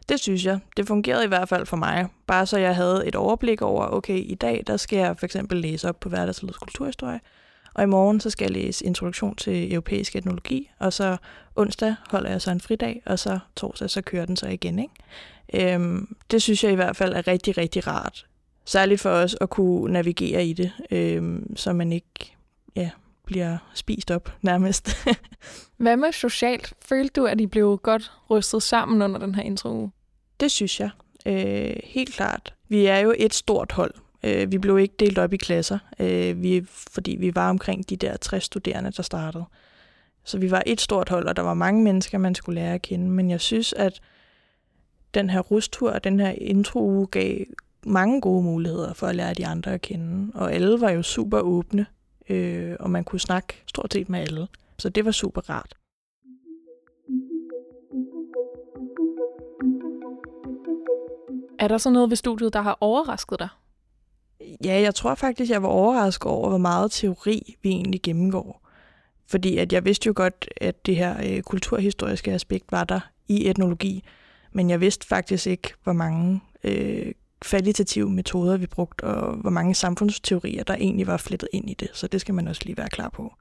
Det 0.08 0.20
synes 0.20 0.44
jeg. 0.44 0.58
Det 0.76 0.86
fungerede 0.86 1.24
i 1.24 1.28
hvert 1.28 1.48
fald 1.48 1.66
for 1.66 1.76
mig. 1.76 2.06
Bare 2.26 2.46
så 2.46 2.58
jeg 2.58 2.76
havde 2.76 3.06
et 3.06 3.14
overblik 3.14 3.62
over, 3.62 3.86
okay, 3.86 4.18
i 4.18 4.34
dag 4.34 4.62
der 4.66 4.76
skal 4.76 4.98
jeg 4.98 5.18
for 5.18 5.26
eksempel 5.26 5.58
læse 5.58 5.88
op 5.88 6.00
på 6.00 6.08
hverdagslivets 6.08 6.58
kulturhistorie, 6.58 7.20
og 7.74 7.82
i 7.82 7.86
morgen 7.86 8.20
så 8.20 8.30
skal 8.30 8.44
jeg 8.44 8.62
læse 8.62 8.84
introduktion 8.84 9.36
til 9.36 9.72
europæisk 9.72 10.16
etnologi, 10.16 10.70
og 10.78 10.92
så 10.92 11.16
onsdag 11.56 11.94
holder 12.10 12.30
jeg 12.30 12.42
så 12.42 12.50
en 12.50 12.60
fridag, 12.60 13.02
og 13.06 13.18
så 13.18 13.38
torsdag 13.56 13.90
så 13.90 14.02
kører 14.02 14.26
den 14.26 14.36
så 14.36 14.48
igen. 14.48 14.78
Ikke? 14.78 15.74
Øhm, 15.74 16.16
det 16.30 16.42
synes 16.42 16.64
jeg 16.64 16.72
i 16.72 16.74
hvert 16.74 16.96
fald 16.96 17.14
er 17.14 17.28
rigtig, 17.28 17.58
rigtig 17.58 17.86
rart. 17.86 18.26
Særligt 18.68 19.00
for 19.00 19.10
os 19.10 19.36
at 19.40 19.50
kunne 19.50 19.92
navigere 19.92 20.46
i 20.46 20.52
det, 20.52 20.72
øhm, 20.90 21.56
så 21.56 21.72
man 21.72 21.92
ikke 21.92 22.36
ja, 22.76 22.90
bliver 23.24 23.58
spist 23.74 24.10
op 24.10 24.32
nærmest. 24.42 24.90
Hvad 25.76 25.96
med 25.96 26.12
socialt? 26.12 26.74
Følte 26.84 27.20
du, 27.20 27.26
at 27.26 27.40
I 27.40 27.46
blev 27.46 27.78
godt 27.82 28.12
rystet 28.30 28.62
sammen 28.62 29.02
under 29.02 29.20
den 29.20 29.34
her 29.34 29.42
intro? 29.42 29.88
Det 30.40 30.50
synes 30.50 30.80
jeg. 30.80 30.90
Øh, 31.26 31.76
helt 31.84 32.14
klart. 32.14 32.54
Vi 32.68 32.86
er 32.86 32.98
jo 32.98 33.14
et 33.18 33.34
stort 33.34 33.72
hold. 33.72 33.94
Øh, 34.22 34.52
vi 34.52 34.58
blev 34.58 34.78
ikke 34.78 34.94
delt 34.98 35.18
op 35.18 35.32
i 35.32 35.36
klasser, 35.36 35.78
øh, 35.98 36.42
vi, 36.42 36.64
fordi 36.68 37.16
vi 37.20 37.34
var 37.34 37.50
omkring 37.50 37.90
de 37.90 37.96
der 37.96 38.16
60 38.16 38.44
studerende, 38.44 38.90
der 38.90 39.02
startede. 39.02 39.44
Så 40.24 40.38
vi 40.38 40.50
var 40.50 40.62
et 40.66 40.80
stort 40.80 41.08
hold, 41.08 41.26
og 41.26 41.36
der 41.36 41.42
var 41.42 41.54
mange 41.54 41.82
mennesker, 41.82 42.18
man 42.18 42.34
skulle 42.34 42.60
lære 42.60 42.74
at 42.74 42.82
kende. 42.82 43.10
Men 43.10 43.30
jeg 43.30 43.40
synes, 43.40 43.72
at 43.72 44.00
den 45.14 45.30
her 45.30 45.40
rustur 45.40 45.90
og 45.90 46.04
den 46.04 46.20
her 46.20 46.30
intro 46.30 47.08
gav 47.10 47.44
mange 47.88 48.20
gode 48.20 48.42
muligheder 48.42 48.94
for 48.94 49.06
at 49.06 49.14
lære 49.14 49.34
de 49.34 49.46
andre 49.46 49.74
at 49.74 49.80
kende. 49.80 50.32
Og 50.34 50.52
alle 50.52 50.80
var 50.80 50.90
jo 50.90 51.02
super 51.02 51.40
åbne, 51.40 51.86
øh, 52.28 52.76
og 52.80 52.90
man 52.90 53.04
kunne 53.04 53.20
snakke 53.20 53.62
stort 53.66 53.92
set 53.92 54.08
med 54.08 54.20
alle. 54.20 54.48
Så 54.78 54.88
det 54.88 55.04
var 55.04 55.10
super 55.10 55.40
rart. 55.50 55.74
Er 61.58 61.68
der 61.68 61.78
så 61.78 61.90
noget 61.90 62.10
ved 62.10 62.16
studiet, 62.16 62.52
der 62.52 62.60
har 62.60 62.78
overrasket 62.80 63.38
dig? 63.38 63.48
Ja, 64.64 64.80
jeg 64.80 64.94
tror 64.94 65.14
faktisk, 65.14 65.50
jeg 65.50 65.62
var 65.62 65.68
overrasket 65.68 66.26
over, 66.26 66.48
hvor 66.48 66.58
meget 66.58 66.90
teori 66.90 67.56
vi 67.62 67.68
egentlig 67.68 68.02
gennemgår. 68.02 68.68
Fordi 69.26 69.58
at 69.58 69.72
jeg 69.72 69.84
vidste 69.84 70.06
jo 70.06 70.12
godt, 70.16 70.48
at 70.56 70.86
det 70.86 70.96
her 70.96 71.16
øh, 71.26 71.42
kulturhistoriske 71.42 72.32
aspekt 72.32 72.72
var 72.72 72.84
der 72.84 73.00
i 73.28 73.48
etnologi. 73.48 74.04
Men 74.52 74.70
jeg 74.70 74.80
vidste 74.80 75.06
faktisk 75.06 75.46
ikke, 75.46 75.74
hvor 75.84 75.92
mange 75.92 76.40
øh, 76.64 77.12
kvalitative 77.40 78.10
metoder 78.10 78.56
vi 78.56 78.66
brugte, 78.66 79.02
og 79.02 79.36
hvor 79.36 79.50
mange 79.50 79.74
samfundsteorier, 79.74 80.64
der 80.64 80.74
egentlig 80.74 81.06
var 81.06 81.16
flettet 81.16 81.48
ind 81.52 81.70
i 81.70 81.74
det. 81.74 81.88
Så 81.92 82.06
det 82.06 82.20
skal 82.20 82.34
man 82.34 82.48
også 82.48 82.62
lige 82.64 82.76
være 82.76 82.88
klar 82.88 83.08
på, 83.08 83.34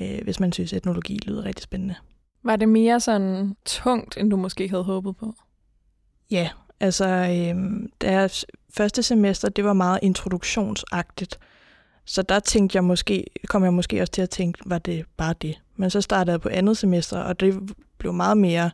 øh, 0.00 0.18
hvis 0.22 0.40
man 0.40 0.52
synes, 0.52 0.72
etnologi 0.72 1.18
lyder 1.26 1.44
rigtig 1.44 1.62
spændende. 1.62 1.94
Var 2.42 2.56
det 2.56 2.68
mere 2.68 3.00
sådan 3.00 3.56
tungt, 3.64 4.16
end 4.16 4.30
du 4.30 4.36
måske 4.36 4.68
havde 4.68 4.84
håbet 4.84 5.16
på? 5.16 5.34
Ja, 6.30 6.50
altså 6.80 7.06
øh, 7.06 7.88
deres 8.00 8.46
første 8.76 9.02
semester, 9.02 9.48
det 9.48 9.64
var 9.64 9.72
meget 9.72 9.98
introduktionsagtigt. 10.02 11.38
Så 12.04 12.22
der 12.22 12.40
tænkte 12.40 12.76
jeg 12.76 12.84
måske, 12.84 13.26
kom 13.46 13.64
jeg 13.64 13.74
måske 13.74 14.00
også 14.00 14.12
til 14.12 14.22
at 14.22 14.30
tænke, 14.30 14.58
var 14.66 14.78
det 14.78 15.04
bare 15.16 15.34
det? 15.42 15.60
Men 15.76 15.90
så 15.90 16.00
startede 16.00 16.32
jeg 16.32 16.40
på 16.40 16.48
andet 16.48 16.76
semester, 16.76 17.18
og 17.18 17.40
det 17.40 17.60
blev 17.98 18.12
meget 18.12 18.36
mere 18.36 18.70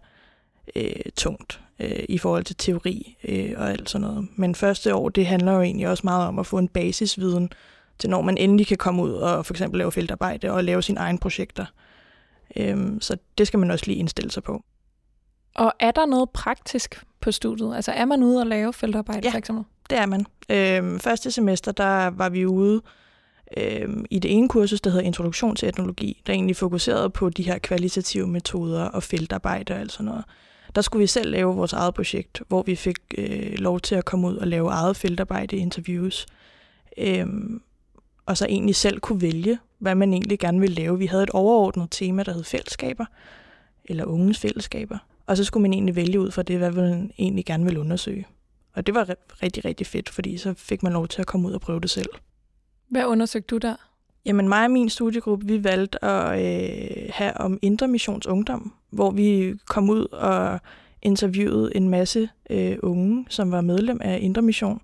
øh, 0.77 0.93
tungt 1.17 1.61
øh, 1.79 2.05
i 2.09 2.19
forhold 2.19 2.45
til 2.45 2.57
teori 2.57 3.17
øh, 3.25 3.53
og 3.57 3.71
alt 3.71 3.91
sådan 3.91 4.09
noget. 4.09 4.29
Men 4.37 4.55
første 4.55 4.95
år, 4.95 5.09
det 5.09 5.27
handler 5.27 5.53
jo 5.53 5.61
egentlig 5.61 5.89
også 5.89 6.01
meget 6.05 6.29
om 6.29 6.39
at 6.39 6.47
få 6.47 6.59
en 6.59 6.69
basisviden 6.69 7.51
til 7.99 8.11
når 8.11 8.23
man 8.23 8.39
endelig 8.39 8.67
kan 8.67 8.77
komme 8.77 9.03
ud 9.03 9.13
og 9.13 9.47
for 9.47 9.55
eksempel 9.55 9.79
lave 9.79 9.93
feltarbejde 9.93 10.51
og 10.51 10.65
lave 10.65 10.83
sine 10.83 11.01
egne 11.01 11.19
projekter. 11.19 11.67
Øhm, 12.57 13.01
så 13.01 13.17
det 13.39 13.47
skal 13.47 13.59
man 13.59 13.71
også 13.71 13.87
lige 13.87 13.99
indstille 13.99 14.31
sig 14.31 14.43
på. 14.43 14.63
Og 15.55 15.73
er 15.81 15.91
der 15.91 16.07
noget 16.07 16.31
praktisk 16.31 17.05
på 17.21 17.33
studiet? 17.33 17.77
Altså 17.77 17.93
er 17.93 18.05
man 18.05 18.23
ude 18.23 18.41
og 18.41 18.47
lave 18.47 18.73
feltarbejde 18.73 19.21
ja, 19.25 19.31
for 19.31 19.39
eksempel? 19.39 19.65
det 19.91 19.99
er 19.99 20.07
man. 20.07 20.27
Øhm, 20.51 21.01
første 21.01 21.31
semester, 21.31 21.73
der 21.73 22.07
var 22.07 22.29
vi 22.29 22.47
ude 22.47 22.83
øhm, 23.57 24.05
i 24.11 24.19
det 24.19 24.33
ene 24.33 24.49
kursus, 24.49 24.81
der 24.81 24.91
hedder 24.91 25.07
Introduktion 25.07 25.57
til 25.57 25.69
etnologi, 25.69 26.23
der 26.27 26.33
egentlig 26.33 26.57
fokuserede 26.57 27.11
på 27.11 27.31
de 27.31 27.43
her 27.43 27.59
kvalitative 27.59 28.27
metoder 28.27 28.85
og 28.85 29.03
feltarbejde 29.03 29.75
og 29.75 29.81
alt 29.81 29.93
sådan 29.93 30.05
noget. 30.05 30.25
Der 30.77 30.83
skulle 30.83 31.01
vi 31.01 31.07
selv 31.07 31.31
lave 31.31 31.55
vores 31.55 31.73
eget 31.73 31.95
projekt, 31.95 32.43
hvor 32.49 32.63
vi 32.63 32.77
fik 32.77 32.97
øh, 33.19 33.59
lov 33.59 33.81
til 33.81 33.95
at 33.95 34.05
komme 34.05 34.29
ud 34.29 34.37
og 34.37 34.47
lave 34.47 34.71
eget 34.71 34.97
feltarbejde, 34.97 35.57
interviews. 35.57 36.27
Øhm, 36.99 37.63
og 38.27 38.37
så 38.37 38.47
egentlig 38.47 38.77
selv 38.77 39.01
kunne 39.01 39.21
vælge, 39.21 39.59
hvad 39.79 39.95
man 39.95 40.13
egentlig 40.13 40.39
gerne 40.39 40.61
ville 40.61 40.75
lave. 40.75 40.99
Vi 40.99 41.07
havde 41.07 41.23
et 41.23 41.31
overordnet 41.31 41.89
tema, 41.91 42.23
der 42.23 42.33
hed 42.33 42.45
fællesskaber, 42.45 43.05
eller 43.85 44.05
unges 44.05 44.39
fællesskaber. 44.39 44.99
Og 45.27 45.37
så 45.37 45.45
skulle 45.45 45.63
man 45.63 45.73
egentlig 45.73 45.97
vælge 45.97 46.21
ud 46.21 46.31
fra 46.31 46.43
det, 46.43 46.59
hvad 46.59 46.71
man 46.71 47.11
egentlig 47.19 47.45
gerne 47.45 47.65
ville 47.65 47.81
undersøge. 47.81 48.27
Og 48.75 48.87
det 48.87 48.95
var 48.95 49.17
rigtig, 49.43 49.65
rigtig 49.65 49.87
fedt, 49.87 50.09
fordi 50.09 50.37
så 50.37 50.55
fik 50.57 50.83
man 50.83 50.93
lov 50.93 51.09
til 51.09 51.21
at 51.21 51.27
komme 51.27 51.49
ud 51.49 51.53
og 51.53 51.61
prøve 51.61 51.81
det 51.81 51.91
selv. 51.91 52.09
Hvad 52.89 53.05
undersøgte 53.05 53.47
du 53.47 53.59
der? 53.59 53.77
Jamen 54.27 54.49
mig 54.49 54.65
og 54.65 54.71
min 54.71 54.89
studiegruppe, 54.89 55.47
vi 55.47 55.65
valgte 55.65 56.05
at 56.05 56.41
øh, 56.41 57.11
have 57.11 57.37
om 57.37 57.59
Indre 57.63 57.89
Missions 57.89 58.27
Ungdom, 58.27 58.73
hvor 58.91 59.11
vi 59.11 59.55
kom 59.69 59.91
ud 59.91 60.07
og 60.07 60.61
interviewede 61.03 61.77
en 61.77 61.89
masse 61.89 62.29
øh, 62.51 62.77
unge, 62.83 63.27
som 63.29 63.51
var 63.51 63.61
medlem 63.61 64.01
af 64.03 64.19
Indre 64.23 64.43
Mission, 64.43 64.81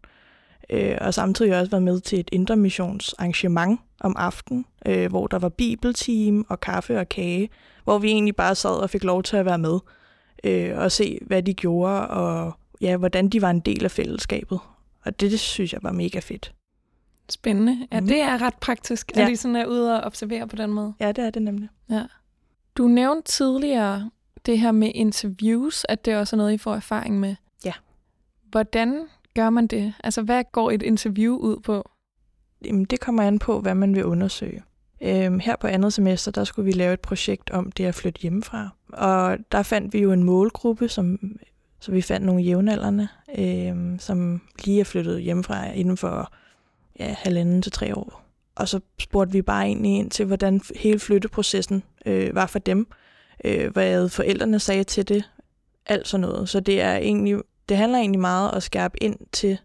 øh, 0.71 0.99
og 1.01 1.15
samtidig 1.15 1.59
også 1.59 1.71
var 1.71 1.81
med 1.81 2.01
til 2.01 2.21
et 2.21 2.29
Indre 2.33 2.57
Missions 2.57 3.13
arrangement 3.13 3.81
om 4.01 4.17
aftenen, 4.19 4.65
øh, 4.87 5.11
hvor 5.11 5.27
der 5.27 5.39
var 5.39 5.49
bibelteam 5.49 6.47
og 6.49 6.61
kaffe 6.61 7.01
og 7.01 7.09
kage, 7.09 7.49
hvor 7.85 7.99
vi 7.99 8.09
egentlig 8.09 8.37
bare 8.37 8.55
sad 8.55 8.83
og 8.83 8.91
fik 8.91 9.05
lov 9.05 9.23
til 9.23 9.37
at 9.37 9.47
være 9.47 9.59
med 9.59 9.79
øh, 10.45 10.79
og 10.79 10.93
se, 10.93 11.19
hvad 11.27 11.43
de 11.43 11.55
gjorde, 11.55 12.09
og 12.09 12.53
ja, 12.81 12.97
hvordan 12.97 13.29
de 13.29 13.43
var 13.43 13.51
en 13.51 13.61
del 13.61 13.85
af 13.85 13.91
fællesskabet. 13.91 14.59
Og 15.05 15.21
det, 15.21 15.31
det 15.31 15.41
synes 15.41 15.73
jeg 15.73 15.81
var 15.83 15.93
mega 15.93 16.19
fedt. 16.19 16.53
Spændende. 17.29 17.87
Ja, 17.93 18.00
mm. 18.00 18.07
det 18.07 18.21
er 18.21 18.43
ret 18.43 18.55
praktisk, 18.55 19.12
ja. 19.17 19.23
at 19.23 19.31
I 19.33 19.37
sådan 19.37 19.57
er 19.57 19.67
ude 19.67 19.97
og 19.97 20.00
observere 20.00 20.49
på 20.49 20.57
den 20.57 20.71
måde. 20.73 20.95
Ja, 21.00 21.12
det 21.12 21.25
er 21.25 21.31
det 21.31 21.43
nemlig. 21.43 21.69
Ja. 21.91 22.02
Du 22.76 22.88
nævnte 22.88 23.33
tidligere 23.33 24.11
det 24.47 24.59
her 24.59 24.73
med 24.73 24.91
interviews, 24.95 25.87
at 25.88 26.05
det 26.05 26.17
også 26.17 26.37
er 26.37 26.38
noget, 26.38 26.52
I 26.52 26.59
får 26.59 26.75
erfaring 26.75 27.21
med. 27.21 27.35
Ja. 27.64 27.73
Hvordan 28.50 29.07
gør 29.35 29.50
man 29.50 29.67
det? 29.67 29.95
Altså, 30.05 30.23
hvad 30.23 30.45
går 30.52 30.71
et 30.71 30.83
interview 30.83 31.37
ud 31.37 31.61
på? 31.61 31.91
Jamen, 32.64 32.85
det 32.85 33.00
kommer 33.00 33.23
an 33.23 33.38
på, 33.38 33.61
hvad 33.61 33.75
man 33.75 33.95
vil 33.95 34.05
undersøge. 34.05 34.62
Øhm, 35.00 35.38
her 35.38 35.57
på 35.57 35.67
andet 35.67 35.93
semester, 35.93 36.31
der 36.31 36.45
skulle 36.45 36.67
vi 36.67 36.73
lave 36.73 36.93
et 36.93 37.00
projekt 37.00 37.50
om 37.50 37.73
det 37.73 37.85
at 37.85 37.95
flytte 37.95 38.21
hjemmefra. 38.21 38.69
Og 38.93 39.38
der 39.52 39.62
fandt 39.62 39.93
vi 39.93 39.99
jo 39.99 40.12
en 40.12 40.23
målgruppe, 40.23 40.88
som, 40.88 41.19
så 41.81 41.93
vi 41.93 42.02
fandt 42.02 42.26
nogle 42.26 42.43
jævnaldrende, 42.43 43.09
øhm, 43.38 43.99
som 43.99 44.41
lige 44.64 44.81
er 44.81 44.85
flyttet 44.85 45.23
hjemmefra 45.23 45.71
inden 45.71 45.97
for 45.97 46.33
ja, 46.99 47.15
halvanden 47.19 47.63
til 47.63 47.73
tre 47.73 47.97
år. 47.97 48.23
Og 48.55 48.69
så 48.69 48.81
spurgte 48.99 49.33
vi 49.33 49.43
bare 49.43 49.65
egentlig 49.65 49.99
ind 49.99 50.11
til, 50.11 50.27
hvordan 50.27 50.61
hele 50.77 50.99
flytteprocessen 50.99 51.83
øh, 52.07 52.35
var 52.35 52.47
for 52.47 52.59
dem. 52.59 52.87
Øh, 53.45 53.73
hvad 53.73 54.09
forældrene 54.09 54.59
sagde 54.59 54.85
til 54.85 55.09
det. 55.09 55.31
Alt 55.87 56.09
sådan 56.09 56.21
noget. 56.21 56.49
Så 56.49 56.61
det 56.61 56.81
er 56.81 56.97
egentlig, 56.97 57.39
det 57.69 57.77
handler 57.77 57.99
egentlig 57.99 58.21
meget 58.21 58.51
om 58.51 58.57
at 58.57 58.63
skærpe 58.63 59.03
ind 59.03 59.17
til, 59.33 59.59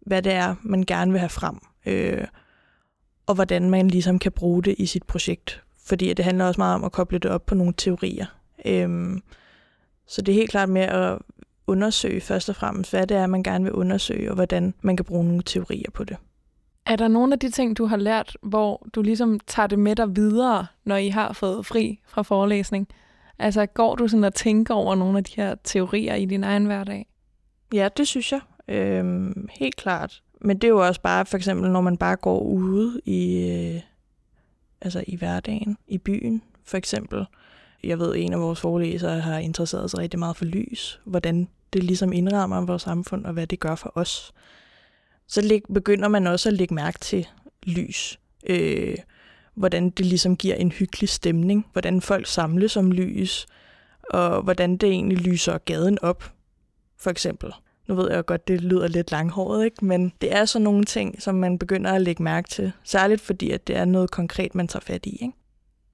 hvad 0.00 0.22
det 0.22 0.32
er, 0.32 0.54
man 0.62 0.82
gerne 0.82 1.12
vil 1.12 1.18
have 1.18 1.28
frem. 1.28 1.58
Øh, 1.86 2.26
og 3.26 3.34
hvordan 3.34 3.70
man 3.70 3.88
ligesom 3.88 4.18
kan 4.18 4.32
bruge 4.32 4.62
det 4.62 4.74
i 4.78 4.86
sit 4.86 5.02
projekt. 5.02 5.62
Fordi 5.84 6.12
det 6.12 6.24
handler 6.24 6.44
også 6.44 6.60
meget 6.60 6.74
om 6.74 6.84
at 6.84 6.92
koble 6.92 7.18
det 7.18 7.30
op 7.30 7.46
på 7.46 7.54
nogle 7.54 7.74
teorier. 7.76 8.26
Øh, 8.64 9.18
så 10.06 10.22
det 10.22 10.32
er 10.32 10.36
helt 10.36 10.50
klart 10.50 10.68
med 10.68 10.82
at 10.82 11.18
undersøge 11.66 12.20
først 12.20 12.48
og 12.48 12.56
fremmest, 12.56 12.90
hvad 12.90 13.06
det 13.06 13.16
er, 13.16 13.26
man 13.26 13.42
gerne 13.42 13.64
vil 13.64 13.72
undersøge, 13.72 14.30
og 14.30 14.34
hvordan 14.34 14.74
man 14.80 14.96
kan 14.96 15.04
bruge 15.04 15.24
nogle 15.24 15.42
teorier 15.42 15.90
på 15.94 16.04
det. 16.04 16.16
Er 16.86 16.96
der 16.96 17.08
nogle 17.08 17.32
af 17.32 17.38
de 17.38 17.50
ting, 17.50 17.78
du 17.78 17.86
har 17.86 17.96
lært, 17.96 18.36
hvor 18.42 18.86
du 18.94 19.02
ligesom 19.02 19.40
tager 19.46 19.66
det 19.66 19.78
med 19.78 19.96
dig 19.96 20.16
videre, 20.16 20.66
når 20.84 20.96
I 20.96 21.08
har 21.08 21.32
fået 21.32 21.66
fri 21.66 22.00
fra 22.06 22.22
forelæsning? 22.22 22.88
Altså 23.38 23.66
går 23.66 23.94
du 23.94 24.08
sådan 24.08 24.24
og 24.24 24.34
tænker 24.34 24.74
over 24.74 24.94
nogle 24.94 25.18
af 25.18 25.24
de 25.24 25.32
her 25.36 25.54
teorier 25.64 26.14
i 26.14 26.24
din 26.24 26.44
egen 26.44 26.66
hverdag? 26.66 27.06
Ja, 27.74 27.88
det 27.96 28.08
synes 28.08 28.32
jeg. 28.32 28.40
Øhm, 28.68 29.48
helt 29.50 29.76
klart. 29.76 30.22
Men 30.40 30.58
det 30.58 30.64
er 30.64 30.68
jo 30.68 30.86
også 30.86 31.00
bare, 31.00 31.26
for 31.26 31.36
eksempel, 31.36 31.70
når 31.70 31.80
man 31.80 31.96
bare 31.96 32.16
går 32.16 32.40
ude 32.40 33.00
i, 33.04 33.50
øh, 33.50 33.80
altså 34.80 35.04
i 35.06 35.16
hverdagen, 35.16 35.76
i 35.88 35.98
byen, 35.98 36.42
for 36.64 36.76
eksempel. 36.76 37.26
Jeg 37.84 37.98
ved, 37.98 38.14
en 38.16 38.32
af 38.32 38.40
vores 38.40 38.60
forelæsere 38.60 39.20
har 39.20 39.38
interesseret 39.38 39.90
sig 39.90 39.98
rigtig 39.98 40.18
meget 40.18 40.36
for 40.36 40.44
lys, 40.44 41.00
hvordan 41.04 41.48
det 41.72 41.84
ligesom 41.84 42.12
indrammer 42.12 42.66
vores 42.66 42.82
samfund, 42.82 43.24
og 43.24 43.32
hvad 43.32 43.46
det 43.46 43.60
gør 43.60 43.74
for 43.74 43.92
os 43.94 44.32
så 45.30 45.40
lig, 45.40 45.62
begynder 45.74 46.08
man 46.08 46.26
også 46.26 46.48
at 46.48 46.52
lægge 46.52 46.74
mærke 46.74 46.98
til 46.98 47.28
lys. 47.62 48.20
Øh, 48.46 48.96
hvordan 49.54 49.90
det 49.90 50.06
ligesom 50.06 50.36
giver 50.36 50.54
en 50.54 50.72
hyggelig 50.72 51.08
stemning, 51.08 51.66
hvordan 51.72 52.00
folk 52.00 52.26
samles 52.26 52.76
om 52.76 52.92
lys, 52.92 53.46
og 54.10 54.42
hvordan 54.42 54.76
det 54.76 54.88
egentlig 54.88 55.18
lyser 55.18 55.58
gaden 55.58 55.98
op, 56.02 56.32
for 56.98 57.10
eksempel. 57.10 57.52
Nu 57.88 57.94
ved 57.94 58.12
jeg 58.12 58.26
godt, 58.26 58.48
det 58.48 58.60
lyder 58.60 58.88
lidt 58.88 59.10
langhåret, 59.10 59.64
ikke? 59.64 59.84
men 59.84 60.12
det 60.20 60.36
er 60.36 60.44
sådan 60.44 60.64
nogle 60.64 60.84
ting, 60.84 61.22
som 61.22 61.34
man 61.34 61.58
begynder 61.58 61.92
at 61.92 62.02
lægge 62.02 62.22
mærke 62.22 62.48
til. 62.48 62.72
Særligt 62.84 63.20
fordi, 63.20 63.50
at 63.50 63.66
det 63.66 63.76
er 63.76 63.84
noget 63.84 64.10
konkret, 64.10 64.54
man 64.54 64.68
tager 64.68 64.80
fat 64.80 65.06
i. 65.06 65.10
Ikke? 65.10 65.32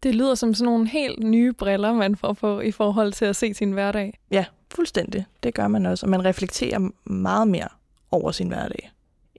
Det 0.02 0.14
lyder 0.14 0.34
som 0.34 0.54
sådan 0.54 0.72
nogle 0.72 0.88
helt 0.88 1.24
nye 1.24 1.52
briller, 1.52 1.92
man 1.92 2.16
får 2.16 2.32
på 2.32 2.60
i 2.60 2.70
forhold 2.70 3.12
til 3.12 3.24
at 3.24 3.36
se 3.36 3.54
sin 3.54 3.72
hverdag. 3.72 4.18
Ja, 4.30 4.44
fuldstændig. 4.74 5.24
Det 5.42 5.54
gør 5.54 5.68
man 5.68 5.86
også, 5.86 6.06
og 6.06 6.10
man 6.10 6.24
reflekterer 6.24 6.90
meget 7.10 7.48
mere 7.48 7.68
over 8.10 8.32
sin 8.32 8.48
hverdag 8.48 8.90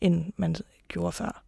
end 0.01 0.33
man 0.37 0.55
gjorde 0.87 1.11
før. 1.11 1.43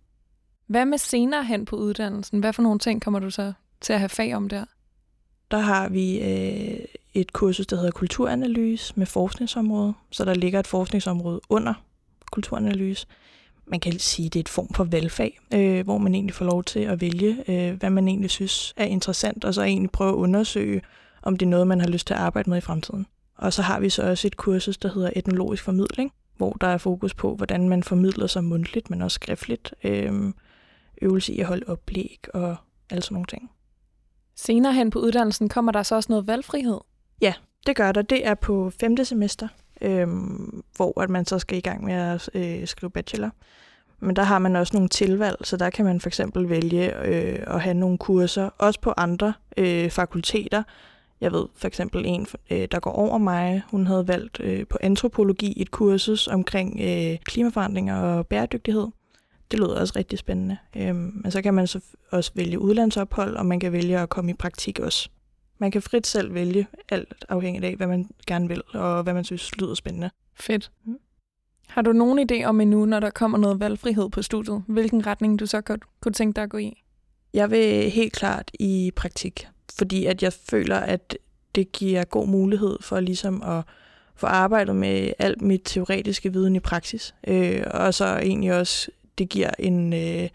Hvad 0.68 0.86
med 0.86 0.98
senere 0.98 1.44
hen 1.44 1.65
på 1.65 1.75
uddannelsen? 1.75 2.39
Hvad 2.39 2.53
for 2.53 2.62
nogle 2.62 2.79
ting 2.79 3.01
kommer 3.01 3.20
du 3.20 3.29
så 3.29 3.53
til 3.82 3.94
at 3.94 4.00
have 4.00 4.10
fag 4.10 4.36
om 4.36 4.50
der? 4.50 4.65
Der 5.51 5.58
har 5.60 5.89
vi 5.89 6.20
øh, 6.20 6.79
et 7.13 7.34
kursus, 7.34 7.68
der 7.68 7.75
hedder 7.75 7.91
kulturanalyse 7.91 8.94
med 8.96 9.06
forskningsområde. 9.06 9.94
Så 10.12 10.25
der 10.25 10.34
ligger 10.34 10.60
et 10.60 10.68
forskningsområde 10.68 11.41
under 11.50 11.74
kulturanalyse. 12.32 13.08
Man 13.68 13.79
kan 13.79 14.00
sige, 14.00 14.25
at 14.25 14.34
det 14.34 14.39
er 14.39 14.44
et 14.44 14.50
form 14.50 14.74
for 14.74 14.84
valgfag, 14.84 15.39
øh, 15.53 15.84
hvor 15.84 15.98
man 15.98 16.15
egentlig 16.15 16.36
får 16.36 16.46
lov 16.46 16.63
til 16.63 16.79
at 16.79 17.01
vælge, 17.01 17.44
øh, 17.48 17.79
hvad 17.79 17.89
man 17.89 18.08
egentlig 18.08 18.29
synes 18.29 18.74
er 18.77 18.86
interessant, 18.86 19.46
og 19.46 19.53
så 19.53 19.62
egentlig 19.62 19.91
prøve 19.91 20.10
at 20.10 20.15
undersøge, 20.15 20.82
om 21.24 21.38
det 21.38 21.46
er 21.46 21.50
noget, 21.50 21.68
man 21.68 21.82
har 21.82 21.88
lyst 21.88 22.08
til 22.08 22.13
at 22.13 22.20
arbejde 22.20 22.50
med 22.50 22.58
i 22.58 22.62
fremtiden. 22.62 23.06
Og 23.38 23.53
så 23.53 23.62
har 23.62 23.79
vi 23.79 23.89
så 23.89 24.10
også 24.10 24.27
et 24.27 24.38
kursus, 24.38 24.77
der 24.77 24.94
hedder 24.94 25.10
etnologisk 25.15 25.63
formidling, 25.63 26.12
hvor 26.39 26.51
der 26.62 26.67
er 26.67 26.77
fokus 26.77 27.13
på, 27.13 27.36
hvordan 27.36 27.69
man 27.69 27.84
formidler 27.84 28.27
sig 28.27 28.43
mundtligt, 28.43 28.89
men 28.89 29.01
også 29.01 29.15
skriftligt. 29.15 29.74
Øh, 29.84 30.34
øvelse 31.01 31.34
i 31.34 31.39
at 31.39 31.46
holde 31.46 31.65
oplæg 31.67 32.19
og 32.34 32.55
alle 32.89 33.01
sådan 33.01 33.13
nogle 33.13 33.27
ting. 33.27 33.51
Senere 34.36 34.74
hen 34.74 34.89
på 34.89 35.00
uddannelsen 35.00 35.50
kommer 35.50 35.72
der 35.72 35.84
så 35.84 35.96
også 35.96 36.12
noget 36.12 36.27
valgfrihed? 36.27 36.77
Ja, 37.22 37.34
det 37.65 37.75
gør 37.75 37.91
der. 37.91 38.01
Det 38.01 38.27
er 38.27 38.36
på 38.36 38.72
femte 38.79 39.05
semester, 39.05 39.48
øh, 39.81 40.08
hvor 40.75 41.01
at 41.01 41.10
man 41.10 41.25
så 41.25 41.39
skal 41.39 41.58
i 41.58 41.62
gang 41.62 41.84
med 41.84 41.93
at 41.93 42.29
øh, 42.34 42.67
skrive 42.67 42.89
bachelor. 42.89 43.29
Men 44.00 44.15
der 44.15 44.24
har 44.24 44.39
man 44.39 44.55
også 44.55 44.74
nogle 44.74 44.89
tilvalg, 44.89 45.38
så 45.43 45.58
der 45.58 45.69
kan 45.69 45.86
man 45.86 46.01
for 46.01 46.10
eksempel 46.10 46.50
vælge 46.50 46.98
øh, 47.05 47.43
at 47.48 47.62
have 47.62 47.74
nogle 47.74 47.98
kurser, 47.98 48.50
også 48.58 48.81
på 48.81 48.93
andre 48.98 49.34
øh, 49.58 49.89
fakulteter, 49.89 50.63
jeg 51.21 51.31
ved 51.31 51.45
for 51.55 51.67
eksempel 51.67 52.05
en, 52.05 52.27
øh, 52.51 52.67
der 52.71 52.79
går 52.79 52.91
over 52.91 53.17
mig, 53.17 53.61
hun 53.71 53.88
havde 53.88 54.07
valgt 54.07 54.39
øh, 54.39 54.67
på 54.67 54.77
antropologi 54.81 55.61
et 55.61 55.71
kursus 55.71 56.27
omkring 56.27 56.79
øh, 56.81 57.17
klimaforandringer 57.23 58.01
og 58.01 58.27
bæredygtighed. 58.27 58.88
Det 59.51 59.59
lyder 59.59 59.79
også 59.79 59.93
rigtig 59.95 60.19
spændende. 60.19 60.57
Øhm, 60.75 61.11
men 61.23 61.31
så 61.31 61.41
kan 61.41 61.53
man 61.53 61.67
så 61.67 61.79
også 62.11 62.31
vælge 62.35 62.59
udlandsophold, 62.59 63.35
og 63.35 63.45
man 63.45 63.59
kan 63.59 63.71
vælge 63.71 63.99
at 63.99 64.09
komme 64.09 64.31
i 64.31 64.33
praktik 64.33 64.79
også. 64.79 65.09
Man 65.57 65.71
kan 65.71 65.81
frit 65.81 66.07
selv 66.07 66.33
vælge, 66.33 66.67
alt 66.89 67.25
afhængigt 67.29 67.65
af, 67.65 67.75
hvad 67.75 67.88
man 67.88 68.09
gerne 68.27 68.47
vil, 68.47 68.61
og 68.73 69.03
hvad 69.03 69.13
man 69.13 69.23
synes 69.23 69.57
lyder 69.57 69.73
spændende. 69.73 70.09
Fedt. 70.35 70.71
Mm. 70.85 70.97
Har 71.67 71.81
du 71.81 71.91
nogen 71.91 72.29
idé 72.31 72.43
om 72.43 72.61
endnu, 72.61 72.85
når 72.85 72.99
der 72.99 73.09
kommer 73.09 73.38
noget 73.38 73.59
valgfrihed 73.59 74.09
på 74.09 74.21
studiet, 74.21 74.63
hvilken 74.67 75.07
retning 75.07 75.39
du 75.39 75.45
så 75.45 75.77
kunne 76.01 76.13
tænke 76.13 76.35
dig 76.35 76.43
at 76.43 76.49
gå 76.49 76.57
i? 76.57 76.83
Jeg 77.33 77.51
vil 77.51 77.89
helt 77.91 78.13
klart 78.13 78.51
i 78.59 78.91
praktik, 78.95 79.47
fordi 79.79 80.05
at 80.05 80.24
jeg 80.24 80.33
føler, 80.33 80.77
at 80.77 81.17
det 81.55 81.71
giver 81.71 82.03
god 82.03 82.27
mulighed 82.27 82.77
for 82.81 83.00
ligesom 83.00 83.43
at 83.43 83.63
få 84.15 84.27
arbejdet 84.27 84.75
med 84.75 85.13
alt 85.19 85.41
mit 85.41 85.62
teoretiske 85.65 86.33
viden 86.33 86.55
i 86.55 86.59
praksis. 86.59 87.15
Øh, 87.27 87.63
og 87.74 87.93
så 87.93 88.05
egentlig 88.05 88.53
også, 88.53 88.91
det 89.17 89.29
giver 89.29 89.50
en, 89.59 89.93
øh, 89.93 90.29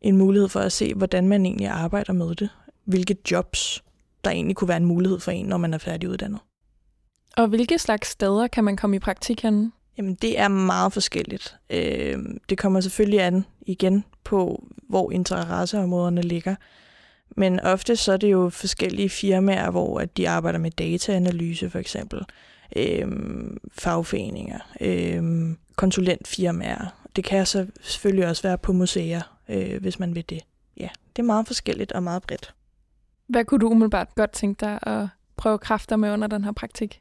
en 0.00 0.16
mulighed 0.16 0.48
for 0.48 0.60
at 0.60 0.72
se, 0.72 0.94
hvordan 0.94 1.28
man 1.28 1.46
egentlig 1.46 1.68
arbejder 1.68 2.12
med 2.12 2.34
det. 2.34 2.48
Hvilke 2.84 3.16
jobs, 3.30 3.84
der 4.24 4.30
egentlig 4.30 4.56
kunne 4.56 4.68
være 4.68 4.76
en 4.76 4.84
mulighed 4.84 5.20
for 5.20 5.30
en, 5.30 5.46
når 5.46 5.56
man 5.56 5.74
er 5.74 5.78
færdiguddannet. 5.78 6.40
Og 7.36 7.48
hvilke 7.48 7.78
slags 7.78 8.08
steder 8.08 8.46
kan 8.46 8.64
man 8.64 8.76
komme 8.76 8.96
i 8.96 8.98
praktik 8.98 9.42
henne? 9.42 9.72
Jamen, 9.98 10.14
det 10.14 10.38
er 10.38 10.48
meget 10.48 10.92
forskelligt. 10.92 11.56
Øh, 11.70 12.18
det 12.48 12.58
kommer 12.58 12.80
selvfølgelig 12.80 13.22
an 13.22 13.44
igen 13.66 14.04
på, 14.24 14.64
hvor 14.88 15.10
interesseområderne 15.10 16.22
ligger. 16.22 16.54
Men 17.36 17.60
ofte 17.60 17.96
så 17.96 18.12
er 18.12 18.16
det 18.16 18.32
jo 18.32 18.48
forskellige 18.48 19.08
firmaer, 19.08 19.70
hvor 19.70 20.00
at 20.00 20.16
de 20.16 20.28
arbejder 20.28 20.58
med 20.58 20.70
dataanalyse 20.70 21.70
for 21.70 21.78
eksempel, 21.78 22.24
øh, 22.76 23.06
fagforeninger, 23.72 24.58
øh, 24.80 25.50
konsulentfirmaer. 25.76 26.86
Det 27.16 27.24
kan 27.24 27.46
så 27.46 27.66
selvfølgelig 27.82 28.28
også 28.28 28.42
være 28.42 28.58
på 28.58 28.72
museer, 28.72 29.38
øh, 29.48 29.80
hvis 29.80 29.98
man 29.98 30.14
vil 30.14 30.24
det. 30.28 30.40
Ja, 30.76 30.88
det 31.16 31.22
er 31.22 31.26
meget 31.26 31.46
forskelligt 31.46 31.92
og 31.92 32.02
meget 32.02 32.22
bredt. 32.22 32.54
Hvad 33.26 33.44
kunne 33.44 33.60
du 33.60 33.68
umiddelbart 33.68 34.14
godt 34.14 34.32
tænke 34.32 34.60
dig 34.60 34.78
at 34.82 35.08
prøve 35.36 35.58
kræfter 35.58 35.96
med 35.96 36.12
under 36.12 36.26
den 36.26 36.44
her 36.44 36.52
praktik? 36.52 37.00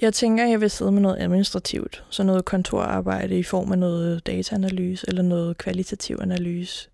Jeg 0.00 0.14
tænker, 0.14 0.44
at 0.44 0.50
jeg 0.50 0.60
vil 0.60 0.70
sidde 0.70 0.92
med 0.92 1.02
noget 1.02 1.18
administrativt, 1.18 2.04
så 2.10 2.22
noget 2.22 2.44
kontorarbejde 2.44 3.38
i 3.38 3.42
form 3.42 3.72
af 3.72 3.78
noget 3.78 4.26
dataanalyse 4.26 5.04
eller 5.08 5.22
noget 5.22 5.58
kvalitativ 5.58 6.18
analyse. 6.22 6.90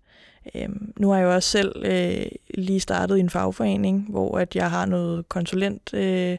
Øhm, 0.55 0.93
nu 0.97 1.09
har 1.09 1.17
jeg 1.17 1.25
jo 1.25 1.33
også 1.33 1.49
selv 1.49 1.85
øh, 1.85 2.25
lige 2.53 2.79
startet 2.79 3.17
i 3.17 3.19
en 3.19 3.29
fagforening, 3.29 4.07
hvor 4.09 4.37
at 4.37 4.55
jeg 4.55 4.71
har 4.71 4.85
noget 4.85 5.29
konsulent 5.29 5.93
øh, 5.93 6.37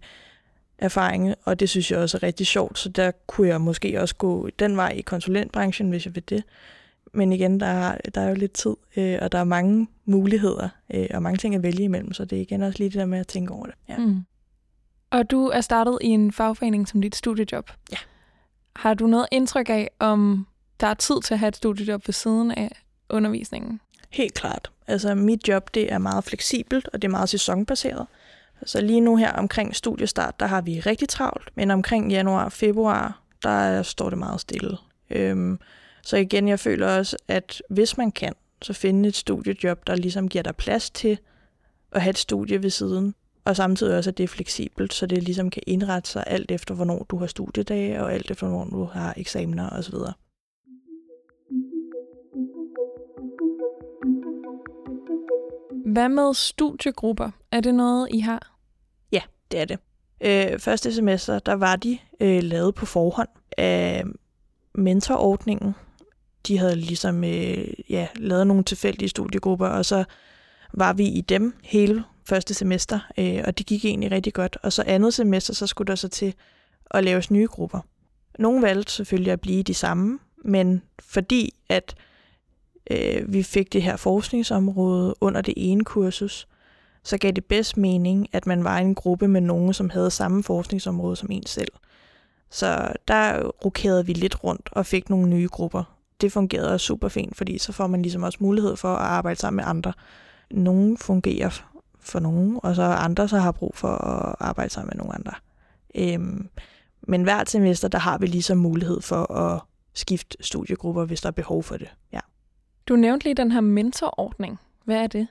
erfaring, 0.79 1.35
og 1.45 1.61
det 1.61 1.69
synes 1.69 1.91
jeg 1.91 1.99
også 1.99 2.17
er 2.17 2.23
rigtig 2.23 2.47
sjovt, 2.47 2.79
så 2.79 2.89
der 2.89 3.11
kunne 3.27 3.49
jeg 3.49 3.61
måske 3.61 4.01
også 4.01 4.15
gå 4.15 4.49
den 4.59 4.77
vej 4.77 4.93
i 4.97 5.01
konsulentbranchen, 5.01 5.91
hvis 5.91 6.07
jeg 6.07 6.15
vil 6.15 6.29
det. 6.29 6.45
Men 7.13 7.33
igen, 7.33 7.61
der 7.61 7.67
er, 7.67 7.99
der 8.15 8.21
er 8.21 8.29
jo 8.29 8.35
lidt 8.35 8.53
tid, 8.53 8.77
øh, 8.97 9.19
og 9.23 9.33
der 9.33 9.39
er 9.39 9.45
mange 9.45 9.89
muligheder, 10.05 10.69
øh, 10.95 11.07
og 11.15 11.23
mange 11.23 11.37
ting 11.37 11.55
at 11.55 11.63
vælge 11.63 11.85
imellem, 11.85 12.13
så 12.13 12.25
det 12.25 12.39
er 12.39 12.43
igen 12.43 12.63
også 12.63 12.79
lige 12.79 12.91
det 12.91 12.99
der 12.99 13.07
med 13.07 13.19
at 13.19 13.27
tænke 13.27 13.53
over 13.53 13.67
det. 13.67 13.75
Ja. 13.89 13.97
Mm. 13.99 14.25
Og 15.11 15.31
du 15.31 15.47
er 15.47 15.61
startet 15.61 15.99
i 16.01 16.07
en 16.07 16.33
fagforening 16.33 16.89
som 16.89 17.03
dit 17.03 17.17
studiejob. 17.17 17.71
Ja. 17.93 17.97
Har 18.77 18.95
du 18.95 19.07
noget 19.07 19.27
indtryk 19.33 19.69
af, 19.69 19.91
om 19.99 20.47
der 20.81 20.87
er 20.87 20.95
tid 20.95 21.23
til 21.25 21.35
at 21.35 21.39
have 21.39 21.49
et 21.49 21.57
studiejob 21.57 22.09
ved 22.09 22.13
siden 22.13 22.51
af 22.51 22.83
undervisningen? 23.11 23.81
Helt 24.13 24.35
klart. 24.35 24.71
Altså 24.87 25.15
mit 25.15 25.49
job, 25.49 25.75
det 25.75 25.93
er 25.93 25.99
meget 25.99 26.25
fleksibelt, 26.25 26.89
og 26.93 27.03
det 27.03 27.09
er 27.09 27.13
meget 27.13 27.29
sæsonbaseret. 27.29 28.07
Så 28.67 28.81
lige 28.81 29.01
nu 29.01 29.17
her 29.17 29.33
omkring 29.33 29.77
studiestart, 29.77 30.41
der 30.41 30.47
har 30.47 30.61
vi 30.61 30.81
rigtig 30.81 31.09
travlt, 31.09 31.51
men 31.55 31.71
omkring 31.71 32.11
januar 32.11 32.45
og 32.45 32.53
februar, 32.53 33.23
der 33.43 33.83
står 33.83 34.09
det 34.09 34.19
meget 34.19 34.41
stille. 34.41 34.77
Øhm, 35.11 35.59
så 36.03 36.17
igen, 36.17 36.49
jeg 36.49 36.61
føler 36.61 36.99
også, 36.99 37.17
at 37.29 37.63
hvis 37.71 37.97
man 37.97 38.13
kan, 38.13 38.33
så 38.63 38.73
finde 38.73 39.09
et 39.09 39.17
studiejob, 39.17 39.87
der 39.87 39.95
ligesom 39.95 40.29
giver 40.29 40.43
dig 40.43 40.57
plads 40.57 40.91
til 40.91 41.19
at 41.93 42.03
have 42.03 42.11
et 42.11 42.19
studie 42.19 42.63
ved 42.63 42.71
siden, 42.71 43.15
og 43.45 43.57
samtidig 43.57 43.97
også, 43.97 44.11
at 44.11 44.19
det 44.19 44.25
er 44.25 44.29
fleksibelt, 44.29 44.95
så 44.95 45.07
det 45.07 45.23
ligesom 45.23 45.51
kan 45.51 45.63
indrette 45.67 46.11
sig 46.11 46.25
alt 46.27 46.51
efter, 46.51 46.75
hvornår 46.75 47.07
du 47.09 47.19
har 47.19 47.27
studiedage, 47.27 48.03
og 48.03 48.13
alt 48.13 48.31
efter, 48.31 48.47
hvornår 48.47 48.65
du 48.65 48.85
har 48.85 49.15
eksamener 49.17 49.71
osv. 49.71 49.95
Hvad 55.93 56.09
med 56.09 56.35
studiegrupper? 56.35 57.31
Er 57.51 57.61
det 57.61 57.75
noget, 57.75 58.09
I 58.11 58.21
har? 58.21 58.57
Ja, 59.13 59.21
det 59.51 59.61
er 59.61 59.65
det. 59.65 59.79
Øh, 60.21 60.59
første 60.59 60.95
semester, 60.95 61.39
der 61.39 61.53
var 61.53 61.77
de 61.77 61.99
øh, 62.21 62.43
lavet 62.43 62.75
på 62.75 62.87
forhånd 62.87 63.29
af 63.59 64.05
mentorordningen. 64.75 65.75
De 66.47 66.59
havde 66.59 66.77
ligesom 66.77 67.25
øh, 67.25 67.69
ja, 67.89 68.09
lavet 68.17 68.47
nogle 68.47 68.65
tilfældige 68.65 69.09
studiegrupper, 69.09 69.67
og 69.67 69.85
så 69.85 70.05
var 70.75 70.93
vi 70.93 71.07
i 71.07 71.21
dem 71.21 71.55
hele 71.63 72.05
første 72.29 72.55
semester, 72.55 72.99
øh, 73.19 73.43
og 73.47 73.59
det 73.59 73.67
gik 73.67 73.85
egentlig 73.85 74.11
rigtig 74.11 74.35
godt. 74.35 74.59
Og 74.63 74.73
så 74.73 74.85
andet 74.87 75.15
semester, 75.15 75.55
så 75.55 75.67
skulle 75.67 75.89
der 75.89 75.95
så 75.95 76.09
til 76.09 76.35
at 76.91 77.05
laves 77.05 77.31
nye 77.31 77.47
grupper. 77.47 77.81
Nogle 78.39 78.63
valgte 78.63 78.93
selvfølgelig 78.93 79.33
at 79.33 79.41
blive 79.41 79.63
de 79.63 79.75
samme, 79.75 80.19
men 80.45 80.83
fordi 81.01 81.55
at 81.69 81.95
øh, 82.91 83.33
vi 83.33 83.43
fik 83.43 83.73
det 83.73 83.83
her 83.83 83.97
forskningsområde 83.97 85.15
under 85.21 85.41
det 85.41 85.55
ene 85.57 85.85
kursus, 85.85 86.49
så 87.03 87.19
gav 87.19 87.31
det 87.31 87.45
bedst 87.45 87.77
mening, 87.77 88.29
at 88.33 88.47
man 88.47 88.65
var 88.65 88.79
i 88.79 88.83
en 88.83 88.95
gruppe 88.95 89.29
med 89.29 89.41
nogen, 89.41 89.75
som 89.75 89.91
havde 89.91 90.11
samme 90.11 90.43
forskningsområde 90.43 91.17
som 91.17 91.29
en 91.31 91.47
selv. 91.47 91.73
Så 92.51 92.93
der 93.09 93.43
rokerede 93.65 94.07
vi 94.07 94.13
lidt 94.13 94.45
rundt 94.45 94.69
og 94.73 94.87
fik 94.87 95.11
nogle 95.11 95.29
nye 95.29 95.49
grupper. 95.49 95.85
Det 96.21 96.33
fungerede 96.33 96.79
super 96.79 97.09
fint, 97.09 97.37
fordi 97.37 97.59
så 97.59 97.73
får 97.73 97.87
man 97.87 98.03
ligesom 98.03 98.23
også 98.23 98.39
mulighed 98.41 98.77
for 98.77 98.89
at 98.89 99.03
arbejde 99.03 99.41
sammen 99.41 99.57
med 99.57 99.65
andre. 99.67 99.93
Nogle 100.51 100.97
fungerer 100.97 101.65
for 102.01 102.19
nogen, 102.19 102.61
og 102.63 102.77
så 102.77 102.83
andre 102.83 103.29
så 103.29 103.39
har 103.39 103.53
brug 103.53 103.73
for 103.75 103.89
at 103.89 104.35
arbejde 104.41 104.71
sammen 104.71 104.91
med 104.95 105.05
nogle 105.05 105.15
andre. 105.15 105.33
Øhm, 105.95 106.49
men 107.03 107.23
hvert 107.23 107.51
semester, 107.51 107.89
der 107.89 107.99
har 107.99 108.19
vi 108.19 108.27
ligesom 108.27 108.59
mulighed 108.59 109.01
for 109.01 109.33
at 109.33 109.61
skifte 109.95 110.37
studiegrupper, 110.41 111.05
hvis 111.05 111.21
der 111.21 111.27
er 111.27 111.33
behov 111.33 111.63
for 111.63 111.77
det. 111.77 111.89
Ja. 112.13 112.21
Du 112.89 112.97
nævnte 112.97 113.25
lige 113.25 113.35
den 113.35 113.53
her 113.53 113.61
mentorordning. 113.61 114.59
Hvad 114.85 114.97
er 114.97 115.07
det? 115.07 115.27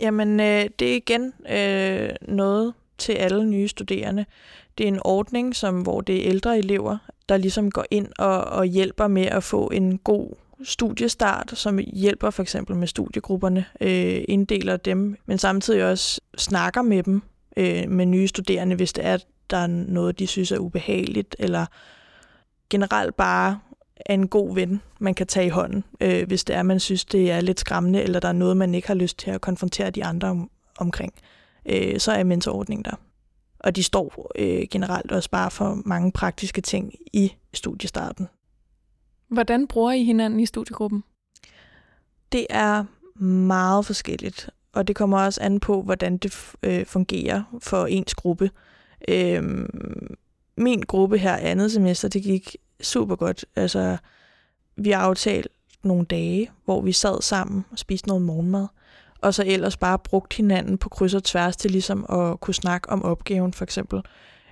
Jamen, 0.00 0.40
øh, 0.40 0.64
det 0.78 0.92
er 0.92 0.96
igen 0.96 1.32
øh, 1.50 2.10
noget 2.34 2.74
til 2.98 3.12
alle 3.12 3.46
nye 3.46 3.68
studerende. 3.68 4.24
Det 4.78 4.84
er 4.84 4.88
en 4.88 5.00
ordning, 5.04 5.56
som, 5.56 5.82
hvor 5.82 6.00
det 6.00 6.16
er 6.16 6.30
ældre 6.30 6.58
elever, 6.58 6.98
der 7.28 7.36
ligesom 7.36 7.70
går 7.70 7.84
ind 7.90 8.08
og, 8.18 8.44
og 8.44 8.64
hjælper 8.64 9.06
med 9.06 9.26
at 9.26 9.42
få 9.42 9.70
en 9.72 9.98
god 9.98 10.34
studiestart, 10.64 11.52
som 11.54 11.78
hjælper 11.78 12.30
for 12.30 12.42
eksempel 12.42 12.76
med 12.76 12.86
studiegrupperne, 12.86 13.64
øh, 13.80 14.24
inddeler 14.28 14.76
dem, 14.76 15.16
men 15.26 15.38
samtidig 15.38 15.84
også 15.84 16.20
snakker 16.36 16.82
med 16.82 17.02
dem, 17.02 17.22
øh, 17.56 17.88
med 17.88 18.06
nye 18.06 18.28
studerende, 18.28 18.76
hvis 18.76 18.92
det 18.92 19.06
er, 19.06 19.18
der 19.50 19.56
er 19.56 19.66
noget, 19.66 20.18
de 20.18 20.26
synes 20.26 20.52
er 20.52 20.58
ubehageligt, 20.58 21.36
eller 21.38 21.66
generelt 22.70 23.16
bare 23.16 23.58
er 24.06 24.14
en 24.14 24.28
god 24.28 24.54
ven, 24.54 24.82
man 24.98 25.14
kan 25.14 25.26
tage 25.26 25.46
i 25.46 25.48
hånden, 25.48 25.84
øh, 26.00 26.26
hvis 26.26 26.44
det 26.44 26.56
er, 26.56 26.62
man 26.62 26.80
synes, 26.80 27.04
det 27.04 27.30
er 27.30 27.40
lidt 27.40 27.60
skræmmende, 27.60 28.02
eller 28.02 28.20
der 28.20 28.28
er 28.28 28.32
noget, 28.32 28.56
man 28.56 28.74
ikke 28.74 28.88
har 28.88 28.94
lyst 28.94 29.18
til 29.18 29.30
at 29.30 29.40
konfrontere 29.40 29.90
de 29.90 30.04
andre 30.04 30.28
om, 30.28 30.50
omkring. 30.78 31.12
Øh, 31.66 31.98
så 31.98 32.12
er 32.12 32.24
mentorordningen 32.24 32.84
der. 32.84 32.96
Og 33.58 33.76
de 33.76 33.82
står 33.82 34.32
øh, 34.38 34.66
generelt 34.70 35.12
også 35.12 35.30
bare 35.30 35.50
for 35.50 35.82
mange 35.84 36.12
praktiske 36.12 36.60
ting 36.60 36.94
i 37.12 37.32
studiestarten. 37.54 38.28
Hvordan 39.28 39.66
bruger 39.66 39.92
I 39.92 40.04
hinanden 40.04 40.40
i 40.40 40.46
studiegruppen? 40.46 41.04
Det 42.32 42.46
er 42.50 42.84
meget 43.22 43.86
forskelligt, 43.86 44.50
og 44.72 44.88
det 44.88 44.96
kommer 44.96 45.18
også 45.18 45.42
an 45.42 45.60
på, 45.60 45.82
hvordan 45.82 46.16
det 46.16 46.52
øh, 46.62 46.86
fungerer 46.86 47.58
for 47.58 47.86
ens 47.86 48.14
gruppe. 48.14 48.50
Øh, 49.08 49.42
min 50.56 50.80
gruppe 50.80 51.18
her 51.18 51.36
andet 51.36 51.72
semester, 51.72 52.08
det 52.08 52.22
gik 52.22 52.56
super 52.84 53.16
godt. 53.16 53.44
Altså, 53.56 53.96
vi 54.76 54.90
har 54.90 55.00
aftalt 55.00 55.48
nogle 55.82 56.04
dage, 56.04 56.50
hvor 56.64 56.80
vi 56.80 56.92
sad 56.92 57.22
sammen 57.22 57.64
og 57.70 57.78
spiste 57.78 58.08
noget 58.08 58.22
morgenmad, 58.22 58.66
og 59.20 59.34
så 59.34 59.44
ellers 59.46 59.76
bare 59.76 59.98
brugt 59.98 60.34
hinanden 60.34 60.78
på 60.78 60.88
kryds 60.88 61.14
og 61.14 61.24
tværs 61.24 61.56
til 61.56 61.70
ligesom 61.70 62.06
at 62.08 62.40
kunne 62.40 62.54
snakke 62.54 62.90
om 62.90 63.02
opgaven 63.02 63.52
for 63.52 63.64
eksempel, 63.64 64.02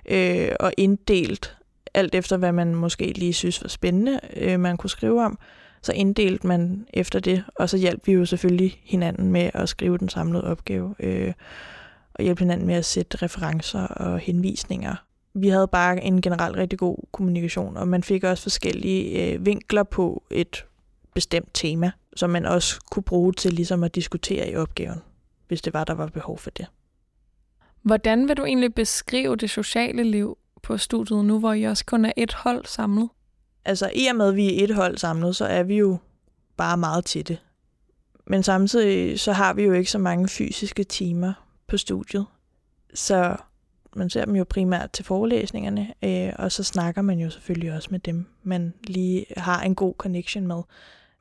øh, 0.05 0.51
og 0.59 0.73
inddelt 0.77 1.57
alt 1.93 2.15
efter, 2.15 2.37
hvad 2.37 2.51
man 2.51 2.75
måske 2.75 3.13
lige 3.15 3.33
synes 3.33 3.61
var 3.61 3.69
spændende, 3.69 4.19
øh, 4.35 4.59
man 4.59 4.77
kunne 4.77 4.89
skrive 4.89 5.25
om, 5.25 5.39
så 5.81 5.91
inddelte 5.91 6.47
man 6.47 6.85
efter 6.93 7.19
det, 7.19 7.43
og 7.55 7.69
så 7.69 7.77
hjalp 7.77 8.07
vi 8.07 8.11
jo 8.11 8.25
selvfølgelig 8.25 8.81
hinanden 8.83 9.31
med 9.31 9.49
at 9.53 9.69
skrive 9.69 9.97
den 9.97 10.09
samlede 10.09 10.43
opgave, 10.43 10.95
øh, 10.99 11.33
og 12.13 12.23
hjælpe 12.23 12.39
hinanden 12.39 12.67
med 12.67 12.75
at 12.75 12.85
sætte 12.85 13.17
referencer 13.25 13.87
og 13.87 14.19
henvisninger. 14.19 14.95
Vi 15.33 15.47
havde 15.47 15.67
bare 15.67 16.03
en 16.03 16.21
generelt 16.21 16.57
rigtig 16.57 16.79
god 16.79 16.97
kommunikation, 17.11 17.77
og 17.77 17.87
man 17.87 18.03
fik 18.03 18.23
også 18.23 18.43
forskellige 18.43 19.33
øh, 19.33 19.45
vinkler 19.45 19.83
på 19.83 20.23
et 20.29 20.65
bestemt 21.13 21.49
tema, 21.53 21.91
som 22.15 22.29
man 22.29 22.45
også 22.45 22.81
kunne 22.91 23.03
bruge 23.03 23.33
til 23.33 23.53
ligesom 23.53 23.83
at 23.83 23.95
diskutere 23.95 24.49
i 24.49 24.55
opgaven, 24.55 25.01
hvis 25.47 25.61
det 25.61 25.73
var, 25.73 25.83
der 25.83 25.93
var 25.93 26.07
behov 26.07 26.37
for 26.37 26.49
det. 26.49 26.65
Hvordan 27.81 28.27
vil 28.27 28.37
du 28.37 28.45
egentlig 28.45 28.73
beskrive 28.73 29.35
det 29.35 29.49
sociale 29.49 30.03
liv 30.03 30.37
på 30.61 30.77
studiet 30.77 31.25
nu, 31.25 31.39
hvor 31.39 31.53
I 31.53 31.63
også 31.63 31.85
kun 31.85 32.05
er 32.05 32.11
et 32.17 32.33
hold 32.33 32.65
samlet? 32.65 33.09
Altså 33.65 33.91
i 33.95 34.05
og 34.05 34.15
med, 34.15 34.27
at 34.27 34.35
vi 34.35 34.59
er 34.59 34.63
et 34.63 34.75
hold 34.75 34.97
samlet, 34.97 35.35
så 35.35 35.45
er 35.45 35.63
vi 35.63 35.77
jo 35.77 35.97
bare 36.57 36.77
meget 36.77 37.05
til 37.05 37.39
Men 38.27 38.43
samtidig 38.43 39.19
så 39.19 39.33
har 39.33 39.53
vi 39.53 39.63
jo 39.63 39.73
ikke 39.73 39.91
så 39.91 39.97
mange 39.97 40.27
fysiske 40.27 40.83
timer 40.83 41.33
på 41.67 41.77
studiet. 41.77 42.25
Så 42.93 43.37
man 43.95 44.09
ser 44.09 44.25
dem 44.25 44.35
jo 44.35 44.45
primært 44.49 44.91
til 44.91 45.05
forelæsningerne, 45.05 45.93
øh, 46.03 46.33
og 46.35 46.51
så 46.51 46.63
snakker 46.63 47.01
man 47.01 47.19
jo 47.19 47.29
selvfølgelig 47.29 47.73
også 47.73 47.87
med 47.91 47.99
dem, 47.99 48.25
man 48.43 48.73
lige 48.83 49.25
har 49.37 49.61
en 49.61 49.75
god 49.75 49.93
connection 49.97 50.47
med. 50.47 50.61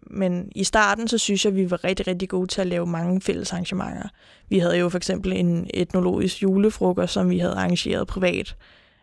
Men 0.06 0.52
i 0.54 0.64
starten, 0.64 1.08
så 1.08 1.18
synes 1.18 1.44
jeg, 1.44 1.54
vi 1.54 1.70
var 1.70 1.84
rigtig, 1.84 2.06
rigtig 2.06 2.28
gode 2.28 2.46
til 2.46 2.60
at 2.60 2.66
lave 2.66 2.86
mange 2.86 3.20
fælles 3.20 3.52
arrangementer. 3.52 4.08
Vi 4.48 4.58
havde 4.58 4.78
jo 4.78 4.88
for 4.88 4.96
eksempel 4.96 5.32
en 5.32 5.70
etnologisk 5.74 6.42
julefrokost, 6.42 7.12
som 7.12 7.30
vi 7.30 7.38
havde 7.38 7.54
arrangeret 7.54 8.06
privat, 8.06 8.56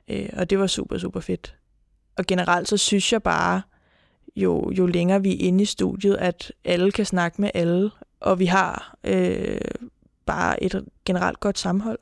øh, 0.07 0.29
og 0.33 0.49
det 0.49 0.59
var 0.59 0.67
super, 0.67 0.97
super 0.97 1.19
fedt. 1.19 1.55
Og 2.17 2.25
generelt 2.25 2.67
så 2.67 2.77
synes 2.77 3.13
jeg 3.13 3.23
bare, 3.23 3.61
jo, 4.35 4.71
jo 4.71 4.85
længere 4.85 5.21
vi 5.21 5.33
er 5.33 5.47
inde 5.47 5.61
i 5.61 5.65
studiet, 5.65 6.15
at 6.15 6.51
alle 6.65 6.91
kan 6.91 7.05
snakke 7.05 7.41
med 7.41 7.51
alle, 7.53 7.89
og 8.19 8.39
vi 8.39 8.45
har 8.45 8.95
øh, 9.03 9.61
bare 10.25 10.63
et 10.63 10.85
generelt 11.05 11.39
godt 11.39 11.59
samhold. 11.59 11.99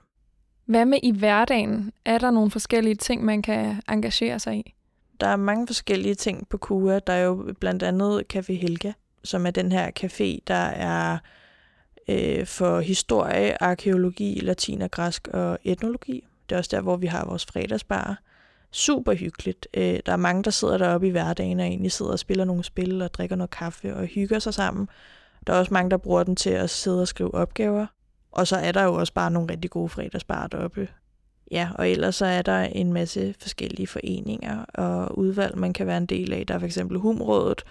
Hvad 0.67 0.85
med 0.85 0.99
i 1.03 1.11
hverdagen? 1.11 1.93
Er 2.05 2.17
der 2.17 2.31
nogle 2.31 2.51
forskellige 2.51 2.95
ting, 2.95 3.25
man 3.25 3.41
kan 3.41 3.81
engagere 3.89 4.39
sig 4.39 4.57
i? 4.57 4.73
Der 5.19 5.27
er 5.27 5.35
mange 5.35 5.67
forskellige 5.67 6.15
ting 6.15 6.49
på 6.49 6.57
KUA. 6.57 6.99
Der 6.99 7.13
er 7.13 7.23
jo 7.23 7.53
blandt 7.59 7.83
andet 7.83 8.23
Café 8.33 8.53
Helga, 8.53 8.91
som 9.23 9.45
er 9.45 9.51
den 9.51 9.71
her 9.71 9.91
café, 9.99 10.43
der 10.47 10.65
er 10.65 11.17
øh, 12.07 12.45
for 12.45 12.79
historie, 12.79 13.63
arkeologi, 13.63 14.39
latin 14.43 14.81
og 14.81 14.91
græsk 14.91 15.27
og 15.27 15.57
etnologi. 15.63 16.27
Det 16.49 16.55
er 16.55 16.59
også 16.59 16.75
der, 16.75 16.81
hvor 16.81 16.97
vi 16.97 17.07
har 17.07 17.25
vores 17.25 17.45
fredagsbar. 17.45 18.21
Super 18.71 19.13
hyggeligt. 19.13 19.67
Øh, 19.73 19.99
der 20.05 20.11
er 20.11 20.17
mange, 20.17 20.43
der 20.43 20.51
sidder 20.51 20.77
deroppe 20.77 21.07
i 21.07 21.11
hverdagen 21.11 21.59
og 21.59 21.65
egentlig 21.65 21.91
sidder 21.91 22.11
og 22.11 22.19
spiller 22.19 22.45
nogle 22.45 22.63
spil 22.63 23.01
og 23.01 23.13
drikker 23.13 23.35
noget 23.35 23.49
kaffe 23.49 23.95
og 23.95 24.05
hygger 24.05 24.39
sig 24.39 24.53
sammen. 24.53 24.89
Der 25.47 25.53
er 25.53 25.59
også 25.59 25.73
mange, 25.73 25.91
der 25.91 25.97
bruger 25.97 26.23
den 26.23 26.35
til 26.35 26.49
at 26.49 26.69
sidde 26.69 27.01
og 27.01 27.07
skrive 27.07 27.33
opgaver. 27.33 27.85
Og 28.31 28.47
så 28.47 28.55
er 28.55 28.71
der 28.71 28.83
jo 28.83 28.93
også 28.93 29.13
bare 29.13 29.31
nogle 29.31 29.51
rigtig 29.51 29.71
gode 29.71 29.89
fredagsbar 29.89 30.47
deroppe. 30.47 30.87
Ja, 31.51 31.69
og 31.75 31.89
ellers 31.89 32.15
så 32.15 32.25
er 32.25 32.41
der 32.41 32.59
en 32.61 32.93
masse 32.93 33.35
forskellige 33.39 33.87
foreninger 33.87 34.65
og 34.73 35.17
udvalg, 35.17 35.57
man 35.57 35.73
kan 35.73 35.87
være 35.87 35.97
en 35.97 36.05
del 36.05 36.33
af. 36.33 36.47
Der 36.47 36.53
er 36.53 36.59
for 36.59 36.65
eksempel 36.65 36.97
Humrådet, 36.97 37.63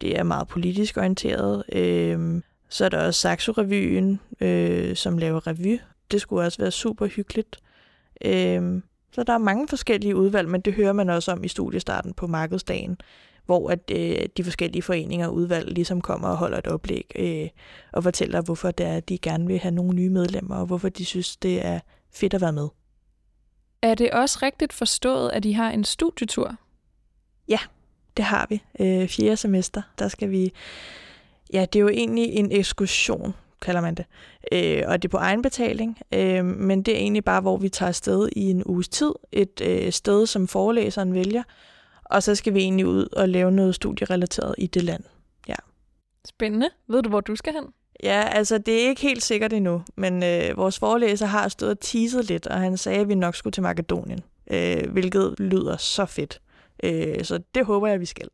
det 0.00 0.18
er 0.18 0.22
meget 0.22 0.48
politisk 0.48 0.96
orienteret. 0.96 1.64
Øhm, 1.72 2.42
så 2.68 2.84
er 2.84 2.88
der 2.88 3.06
også 3.06 3.20
Saxo-revyen, 3.20 4.20
øh, 4.40 4.96
som 4.96 5.18
laver 5.18 5.46
revy. 5.46 5.80
Det 6.10 6.20
skulle 6.20 6.46
også 6.46 6.58
være 6.58 6.70
super 6.70 7.06
hyggeligt. 7.06 7.56
Øhm, 8.24 8.82
så 9.12 9.22
der 9.22 9.32
er 9.32 9.38
mange 9.38 9.68
forskellige 9.68 10.16
udvalg, 10.16 10.48
men 10.48 10.60
det 10.60 10.74
hører 10.74 10.92
man 10.92 11.10
også 11.10 11.32
om 11.32 11.44
i 11.44 11.48
studiestarten 11.48 12.14
på 12.14 12.26
markedsdagen, 12.26 12.96
hvor 13.46 13.70
at 13.70 13.90
øh, 13.92 14.26
de 14.36 14.44
forskellige 14.44 14.82
foreninger 14.82 15.26
og 15.26 15.34
udvalg 15.34 15.70
ligesom 15.70 16.00
kommer 16.00 16.28
og 16.28 16.36
holder 16.36 16.58
et 16.58 16.66
oplæg 16.66 17.12
øh, 17.16 17.48
og 17.92 18.02
fortæller, 18.02 18.42
hvorfor 18.42 18.70
det 18.70 18.86
er, 18.86 18.96
at 18.96 19.08
de 19.08 19.18
gerne 19.18 19.46
vil 19.46 19.58
have 19.58 19.74
nogle 19.74 19.94
nye 19.94 20.10
medlemmer, 20.10 20.56
og 20.56 20.66
hvorfor 20.66 20.88
de 20.88 21.04
synes, 21.04 21.36
det 21.36 21.66
er 21.66 21.80
fedt 22.14 22.34
at 22.34 22.40
være 22.40 22.52
med. 22.52 22.68
Er 23.82 23.94
det 23.94 24.10
også 24.10 24.38
rigtigt 24.42 24.72
forstået, 24.72 25.30
at 25.30 25.44
I 25.44 25.52
har 25.52 25.70
en 25.70 25.84
studietur? 25.84 26.56
Ja, 27.48 27.58
det 28.16 28.24
har 28.24 28.46
vi. 28.50 28.62
Øh, 28.80 29.08
fjerde 29.08 29.36
semester, 29.36 29.82
der 29.98 30.08
skal 30.08 30.30
vi... 30.30 30.52
Ja, 31.52 31.60
det 31.72 31.78
er 31.78 31.82
jo 31.82 31.88
egentlig 31.88 32.24
en 32.24 32.52
ekskursion, 32.52 33.34
kalder 33.62 33.80
man 33.80 33.94
det. 33.94 34.04
Øh, 34.52 34.82
og 34.86 35.02
det 35.02 35.08
er 35.08 35.10
på 35.10 35.16
egenbetaling, 35.16 35.98
øh, 36.14 36.44
men 36.44 36.82
det 36.82 36.94
er 36.94 36.98
egentlig 36.98 37.24
bare, 37.24 37.40
hvor 37.40 37.56
vi 37.56 37.68
tager 37.68 37.88
afsted 37.88 38.28
i 38.36 38.50
en 38.50 38.64
uges 38.64 38.88
tid. 38.88 39.12
Et 39.32 39.60
øh, 39.64 39.92
sted, 39.92 40.26
som 40.26 40.48
forelæseren 40.48 41.14
vælger, 41.14 41.42
og 42.12 42.22
så 42.22 42.34
skal 42.34 42.54
vi 42.54 42.60
egentlig 42.60 42.86
ud 42.86 43.06
og 43.12 43.28
lave 43.28 43.50
noget 43.50 43.74
studierelateret 43.74 44.54
i 44.58 44.66
det 44.66 44.82
land. 44.82 45.04
Ja. 45.48 45.54
Spændende. 46.24 46.68
Ved 46.88 47.02
du, 47.02 47.08
hvor 47.08 47.20
du 47.20 47.36
skal 47.36 47.52
hen? 47.52 47.64
Ja, 48.02 48.28
altså 48.32 48.58
det 48.58 48.82
er 48.82 48.88
ikke 48.88 49.02
helt 49.02 49.22
sikkert 49.22 49.52
endnu, 49.52 49.82
men 49.96 50.22
øh, 50.22 50.56
vores 50.56 50.78
forelæser 50.78 51.26
har 51.26 51.48
stået 51.48 51.70
og 51.70 51.80
teaset 51.80 52.24
lidt, 52.24 52.46
og 52.46 52.60
han 52.60 52.76
sagde, 52.76 53.00
at 53.00 53.08
vi 53.08 53.14
nok 53.14 53.34
skulle 53.34 53.52
til 53.52 53.62
Makedonien, 53.62 54.20
øh, 54.50 54.90
hvilket 54.90 55.34
lyder 55.38 55.76
så 55.76 56.06
fedt. 56.06 56.40
Øh, 56.84 57.24
så 57.24 57.40
det 57.54 57.66
håber 57.66 57.88
jeg, 57.88 58.00
vi 58.00 58.06
skal. 58.06 58.28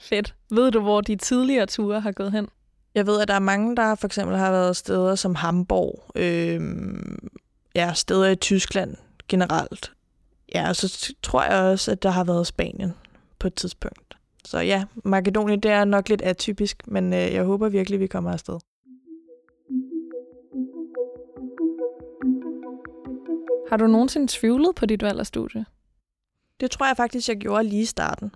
Fedt. 0.00 0.34
Ved 0.50 0.70
du, 0.70 0.80
hvor 0.80 1.00
de 1.00 1.16
tidligere 1.16 1.66
ture 1.66 2.00
har 2.00 2.12
gået 2.12 2.32
hen? 2.32 2.48
Jeg 2.94 3.06
ved, 3.06 3.20
at 3.20 3.28
der 3.28 3.34
er 3.34 3.38
mange, 3.38 3.76
der 3.76 3.94
for 3.94 4.06
eksempel 4.06 4.36
har 4.36 4.50
været 4.50 4.76
steder 4.76 5.14
som 5.14 5.34
Hamburg, 5.34 6.04
øh, 6.14 6.60
ja, 7.74 7.92
steder 7.94 8.28
i 8.28 8.36
Tyskland 8.36 8.96
generelt. 9.28 9.92
Ja, 10.54 10.68
og 10.68 10.76
så 10.76 11.14
tror 11.22 11.42
jeg 11.42 11.62
også, 11.62 11.92
at 11.92 12.02
der 12.02 12.10
har 12.10 12.24
været 12.24 12.46
Spanien 12.46 12.94
på 13.40 13.46
et 13.46 13.54
tidspunkt. 13.54 14.16
Så 14.44 14.58
ja, 14.58 14.84
Makedonien, 15.04 15.60
det 15.60 15.70
er 15.70 15.84
nok 15.84 16.08
lidt 16.08 16.22
atypisk, 16.22 16.88
men 16.88 17.12
øh, 17.12 17.18
jeg 17.18 17.44
håber 17.44 17.68
virkelig, 17.68 18.00
vi 18.00 18.06
kommer 18.06 18.32
afsted. 18.32 18.58
Har 23.70 23.76
du 23.76 23.86
nogensinde 23.86 24.26
tvivlet 24.30 24.74
på 24.74 24.86
dit 24.86 25.02
valg 25.02 25.18
af 25.20 25.26
studie? 25.26 25.64
Det 26.60 26.70
tror 26.70 26.86
jeg 26.86 26.96
faktisk, 26.96 27.28
jeg 27.28 27.36
gjorde 27.36 27.64
lige 27.64 27.82
i 27.82 27.84
starten. 27.84 28.34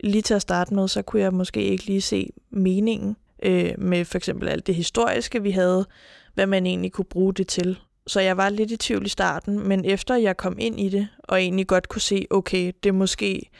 Lige 0.00 0.22
til 0.22 0.34
at 0.34 0.42
starte 0.42 0.74
med, 0.74 0.88
så 0.88 1.02
kunne 1.02 1.22
jeg 1.22 1.34
måske 1.34 1.62
ikke 1.62 1.86
lige 1.86 2.00
se 2.00 2.30
meningen 2.50 3.16
øh, 3.42 3.74
med 3.78 4.04
for 4.04 4.18
eksempel 4.18 4.48
alt 4.48 4.66
det 4.66 4.74
historiske, 4.74 5.42
vi 5.42 5.50
havde, 5.50 5.86
hvad 6.34 6.46
man 6.46 6.66
egentlig 6.66 6.92
kunne 6.92 7.04
bruge 7.04 7.34
det 7.34 7.48
til. 7.48 7.78
Så 8.06 8.20
jeg 8.20 8.36
var 8.36 8.48
lidt 8.48 8.70
i 8.70 8.76
tvivl 8.76 9.06
i 9.06 9.08
starten, 9.08 9.68
men 9.68 9.84
efter 9.84 10.14
jeg 10.16 10.36
kom 10.36 10.56
ind 10.58 10.80
i 10.80 10.88
det, 10.88 11.08
og 11.18 11.42
egentlig 11.42 11.66
godt 11.66 11.88
kunne 11.88 12.00
se, 12.00 12.26
okay, 12.30 12.72
det 12.82 12.88
er 12.88 12.92
måske, 12.92 13.50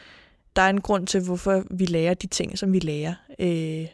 der 0.56 0.62
er 0.62 0.70
en 0.70 0.80
grund 0.80 1.06
til, 1.06 1.24
hvorfor 1.24 1.64
vi 1.70 1.84
lærer 1.84 2.14
de 2.14 2.26
ting, 2.26 2.58
som 2.58 2.72
vi 2.72 2.78
lærer, 2.78 3.14
øh, 3.38 3.86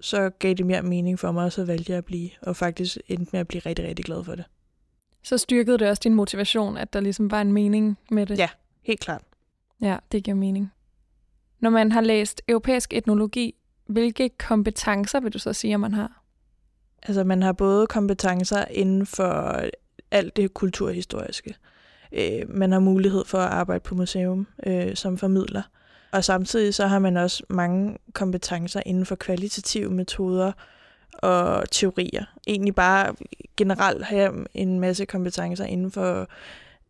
så 0.00 0.30
gav 0.30 0.54
det 0.54 0.66
mere 0.66 0.82
mening 0.82 1.18
for 1.18 1.32
mig, 1.32 1.44
og 1.44 1.52
så 1.52 1.64
valgte 1.64 1.92
jeg 1.92 1.98
at 1.98 2.04
blive, 2.04 2.30
og 2.42 2.56
faktisk 2.56 2.98
endte 3.06 3.30
med 3.32 3.40
at 3.40 3.48
blive 3.48 3.62
rigtig, 3.66 3.84
rigtig 3.84 4.04
glad 4.04 4.24
for 4.24 4.34
det. 4.34 4.44
Så 5.22 5.38
styrkede 5.38 5.78
det 5.78 5.88
også 5.88 6.00
din 6.04 6.14
motivation, 6.14 6.76
at 6.76 6.92
der 6.92 7.00
ligesom 7.00 7.30
var 7.30 7.40
en 7.40 7.52
mening 7.52 7.98
med 8.10 8.26
det? 8.26 8.38
Ja, 8.38 8.48
helt 8.82 9.00
klart. 9.00 9.22
Ja, 9.80 9.96
det 10.12 10.24
giver 10.24 10.34
mening. 10.34 10.72
Når 11.60 11.70
man 11.70 11.92
har 11.92 12.00
læst 12.00 12.42
europæisk 12.48 12.94
etnologi, 12.94 13.54
hvilke 13.86 14.28
kompetencer 14.28 15.20
vil 15.20 15.32
du 15.32 15.38
så 15.38 15.52
sige, 15.52 15.74
at 15.74 15.80
man 15.80 15.94
har? 15.94 16.22
Altså, 17.02 17.24
man 17.24 17.42
har 17.42 17.52
både 17.52 17.86
kompetencer 17.86 18.64
inden 18.64 19.06
for 19.06 19.62
alt 20.10 20.36
det 20.36 20.54
kulturhistoriske. 20.54 21.54
Øh, 22.12 22.42
man 22.48 22.72
har 22.72 22.80
mulighed 22.80 23.24
for 23.24 23.38
at 23.38 23.50
arbejde 23.50 23.80
på 23.80 23.94
museum 23.94 24.46
øh, 24.66 24.94
som 24.96 25.18
formidler. 25.18 25.62
Og 26.12 26.24
samtidig 26.24 26.74
så 26.74 26.86
har 26.86 26.98
man 26.98 27.16
også 27.16 27.42
mange 27.48 27.98
kompetencer 28.12 28.82
inden 28.86 29.06
for 29.06 29.14
kvalitative 29.14 29.90
metoder 29.90 30.52
og 31.12 31.70
teorier. 31.70 32.24
Egentlig 32.46 32.74
bare 32.74 33.14
generelt 33.56 34.04
have 34.04 34.46
en 34.54 34.80
masse 34.80 35.04
kompetencer 35.04 35.64
inden 35.64 35.90
for 35.90 36.28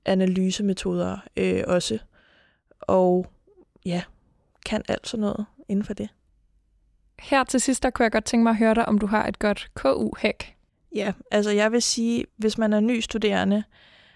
analysemetoder 0.04 1.18
øh, 1.37 1.64
også. 1.66 1.98
Og 2.81 3.26
ja, 3.85 4.02
kan 4.66 4.83
alt 4.88 5.09
sådan 5.09 5.20
noget 5.20 5.46
inden 5.68 5.85
for 5.85 5.94
det. 5.94 6.09
Her 7.18 7.44
til 7.44 7.61
sidst, 7.61 7.83
der 7.83 7.90
kunne 7.90 8.04
jeg 8.04 8.12
godt 8.12 8.24
tænke 8.24 8.42
mig 8.42 8.50
at 8.50 8.57
høre 8.57 8.74
dig, 8.74 8.88
om 8.88 8.98
du 8.98 9.07
har 9.07 9.26
et 9.26 9.38
godt 9.38 9.70
KU-hæk. 9.74 10.57
Ja, 10.94 11.12
altså 11.31 11.50
jeg 11.50 11.72
vil 11.72 11.83
sige, 11.83 12.24
hvis 12.37 12.59
man 12.59 12.72
er 12.72 12.81
ny 12.81 13.00
studerende, 13.00 13.64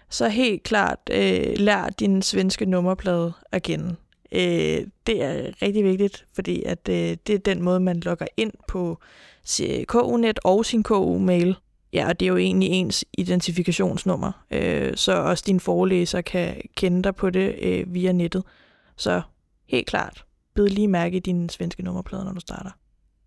så 0.09 0.27
helt 0.27 0.63
klart 0.63 0.99
øh, 1.11 1.57
lær 1.57 1.89
din 1.89 2.21
svenske 2.21 2.65
nummerplade 2.65 3.33
at 3.51 3.63
kende. 3.63 3.95
Øh, 4.33 4.87
det 5.07 5.23
er 5.23 5.61
rigtig 5.61 5.83
vigtigt, 5.83 6.25
fordi 6.33 6.63
at 6.63 6.89
øh, 6.89 7.17
det 7.27 7.29
er 7.29 7.37
den 7.37 7.61
måde, 7.61 7.79
man 7.79 7.99
logger 7.99 8.25
ind 8.37 8.51
på 8.67 8.97
KU-net 9.87 10.39
og 10.43 10.65
sin 10.65 10.83
KU-mail. 10.83 11.55
Ja, 11.93 12.07
og 12.07 12.19
det 12.19 12.25
er 12.25 12.29
jo 12.29 12.37
egentlig 12.37 12.69
ens 12.69 13.05
identifikationsnummer, 13.17 14.31
øh, 14.51 14.91
så 14.95 15.13
også 15.13 15.43
din 15.47 15.59
forelæser 15.59 16.21
kan 16.21 16.61
kende 16.75 17.03
dig 17.03 17.15
på 17.15 17.29
det 17.29 17.55
øh, 17.61 17.93
via 17.93 18.11
nettet. 18.11 18.43
Så 18.97 19.21
helt 19.69 19.87
klart, 19.87 20.25
bed 20.55 20.67
lige 20.67 20.87
mærke 20.87 21.17
i 21.17 21.19
din 21.19 21.49
svenske 21.49 21.83
nummerplade, 21.83 22.25
når 22.25 22.31
du 22.31 22.39
starter. 22.39 22.69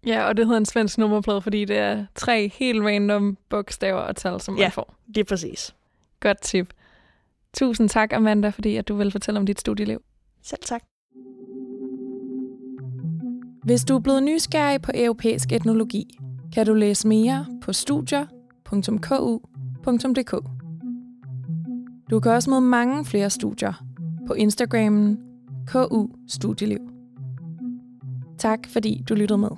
Ja, 0.06 0.28
og 0.28 0.36
det 0.36 0.46
hedder 0.46 0.58
en 0.58 0.66
svensk 0.66 0.98
nummerplade, 0.98 1.42
fordi 1.42 1.64
det 1.64 1.78
er 1.78 2.06
tre 2.14 2.48
helt 2.48 2.82
random 2.82 3.38
bogstaver 3.48 4.00
og 4.00 4.16
tal, 4.16 4.40
som 4.40 4.56
ja, 4.56 4.64
man 4.64 4.72
får. 4.72 4.94
det 5.06 5.16
er 5.16 5.24
præcis. 5.24 5.74
Godt 6.20 6.42
tip. 6.42 6.72
Tusind 7.54 7.88
tak, 7.88 8.12
Amanda, 8.12 8.48
fordi 8.48 8.76
at 8.76 8.88
du 8.88 8.94
vil 8.96 9.10
fortælle 9.12 9.40
om 9.40 9.46
dit 9.46 9.60
studieliv. 9.60 10.02
Selv 10.42 10.60
tak. 10.64 10.82
Hvis 13.66 13.84
du 13.84 13.94
er 13.94 14.00
blevet 14.00 14.22
nysgerrig 14.22 14.82
på 14.82 14.90
europæisk 14.94 15.52
etnologi, 15.52 16.18
kan 16.54 16.66
du 16.66 16.74
læse 16.74 17.08
mere 17.08 17.46
på 17.62 17.72
studier.ku.dk. 17.72 18.30
Du 22.10 22.20
kan 22.20 22.32
også 22.32 22.50
møde 22.50 22.60
mange 22.60 23.04
flere 23.04 23.30
studier 23.30 23.84
på 24.26 24.32
Instagrammen 24.32 25.18
KU 25.66 26.06
Studieliv. 26.28 26.78
Tak 28.38 28.58
fordi 28.68 29.04
du 29.08 29.14
lyttede 29.14 29.38
med. 29.38 29.50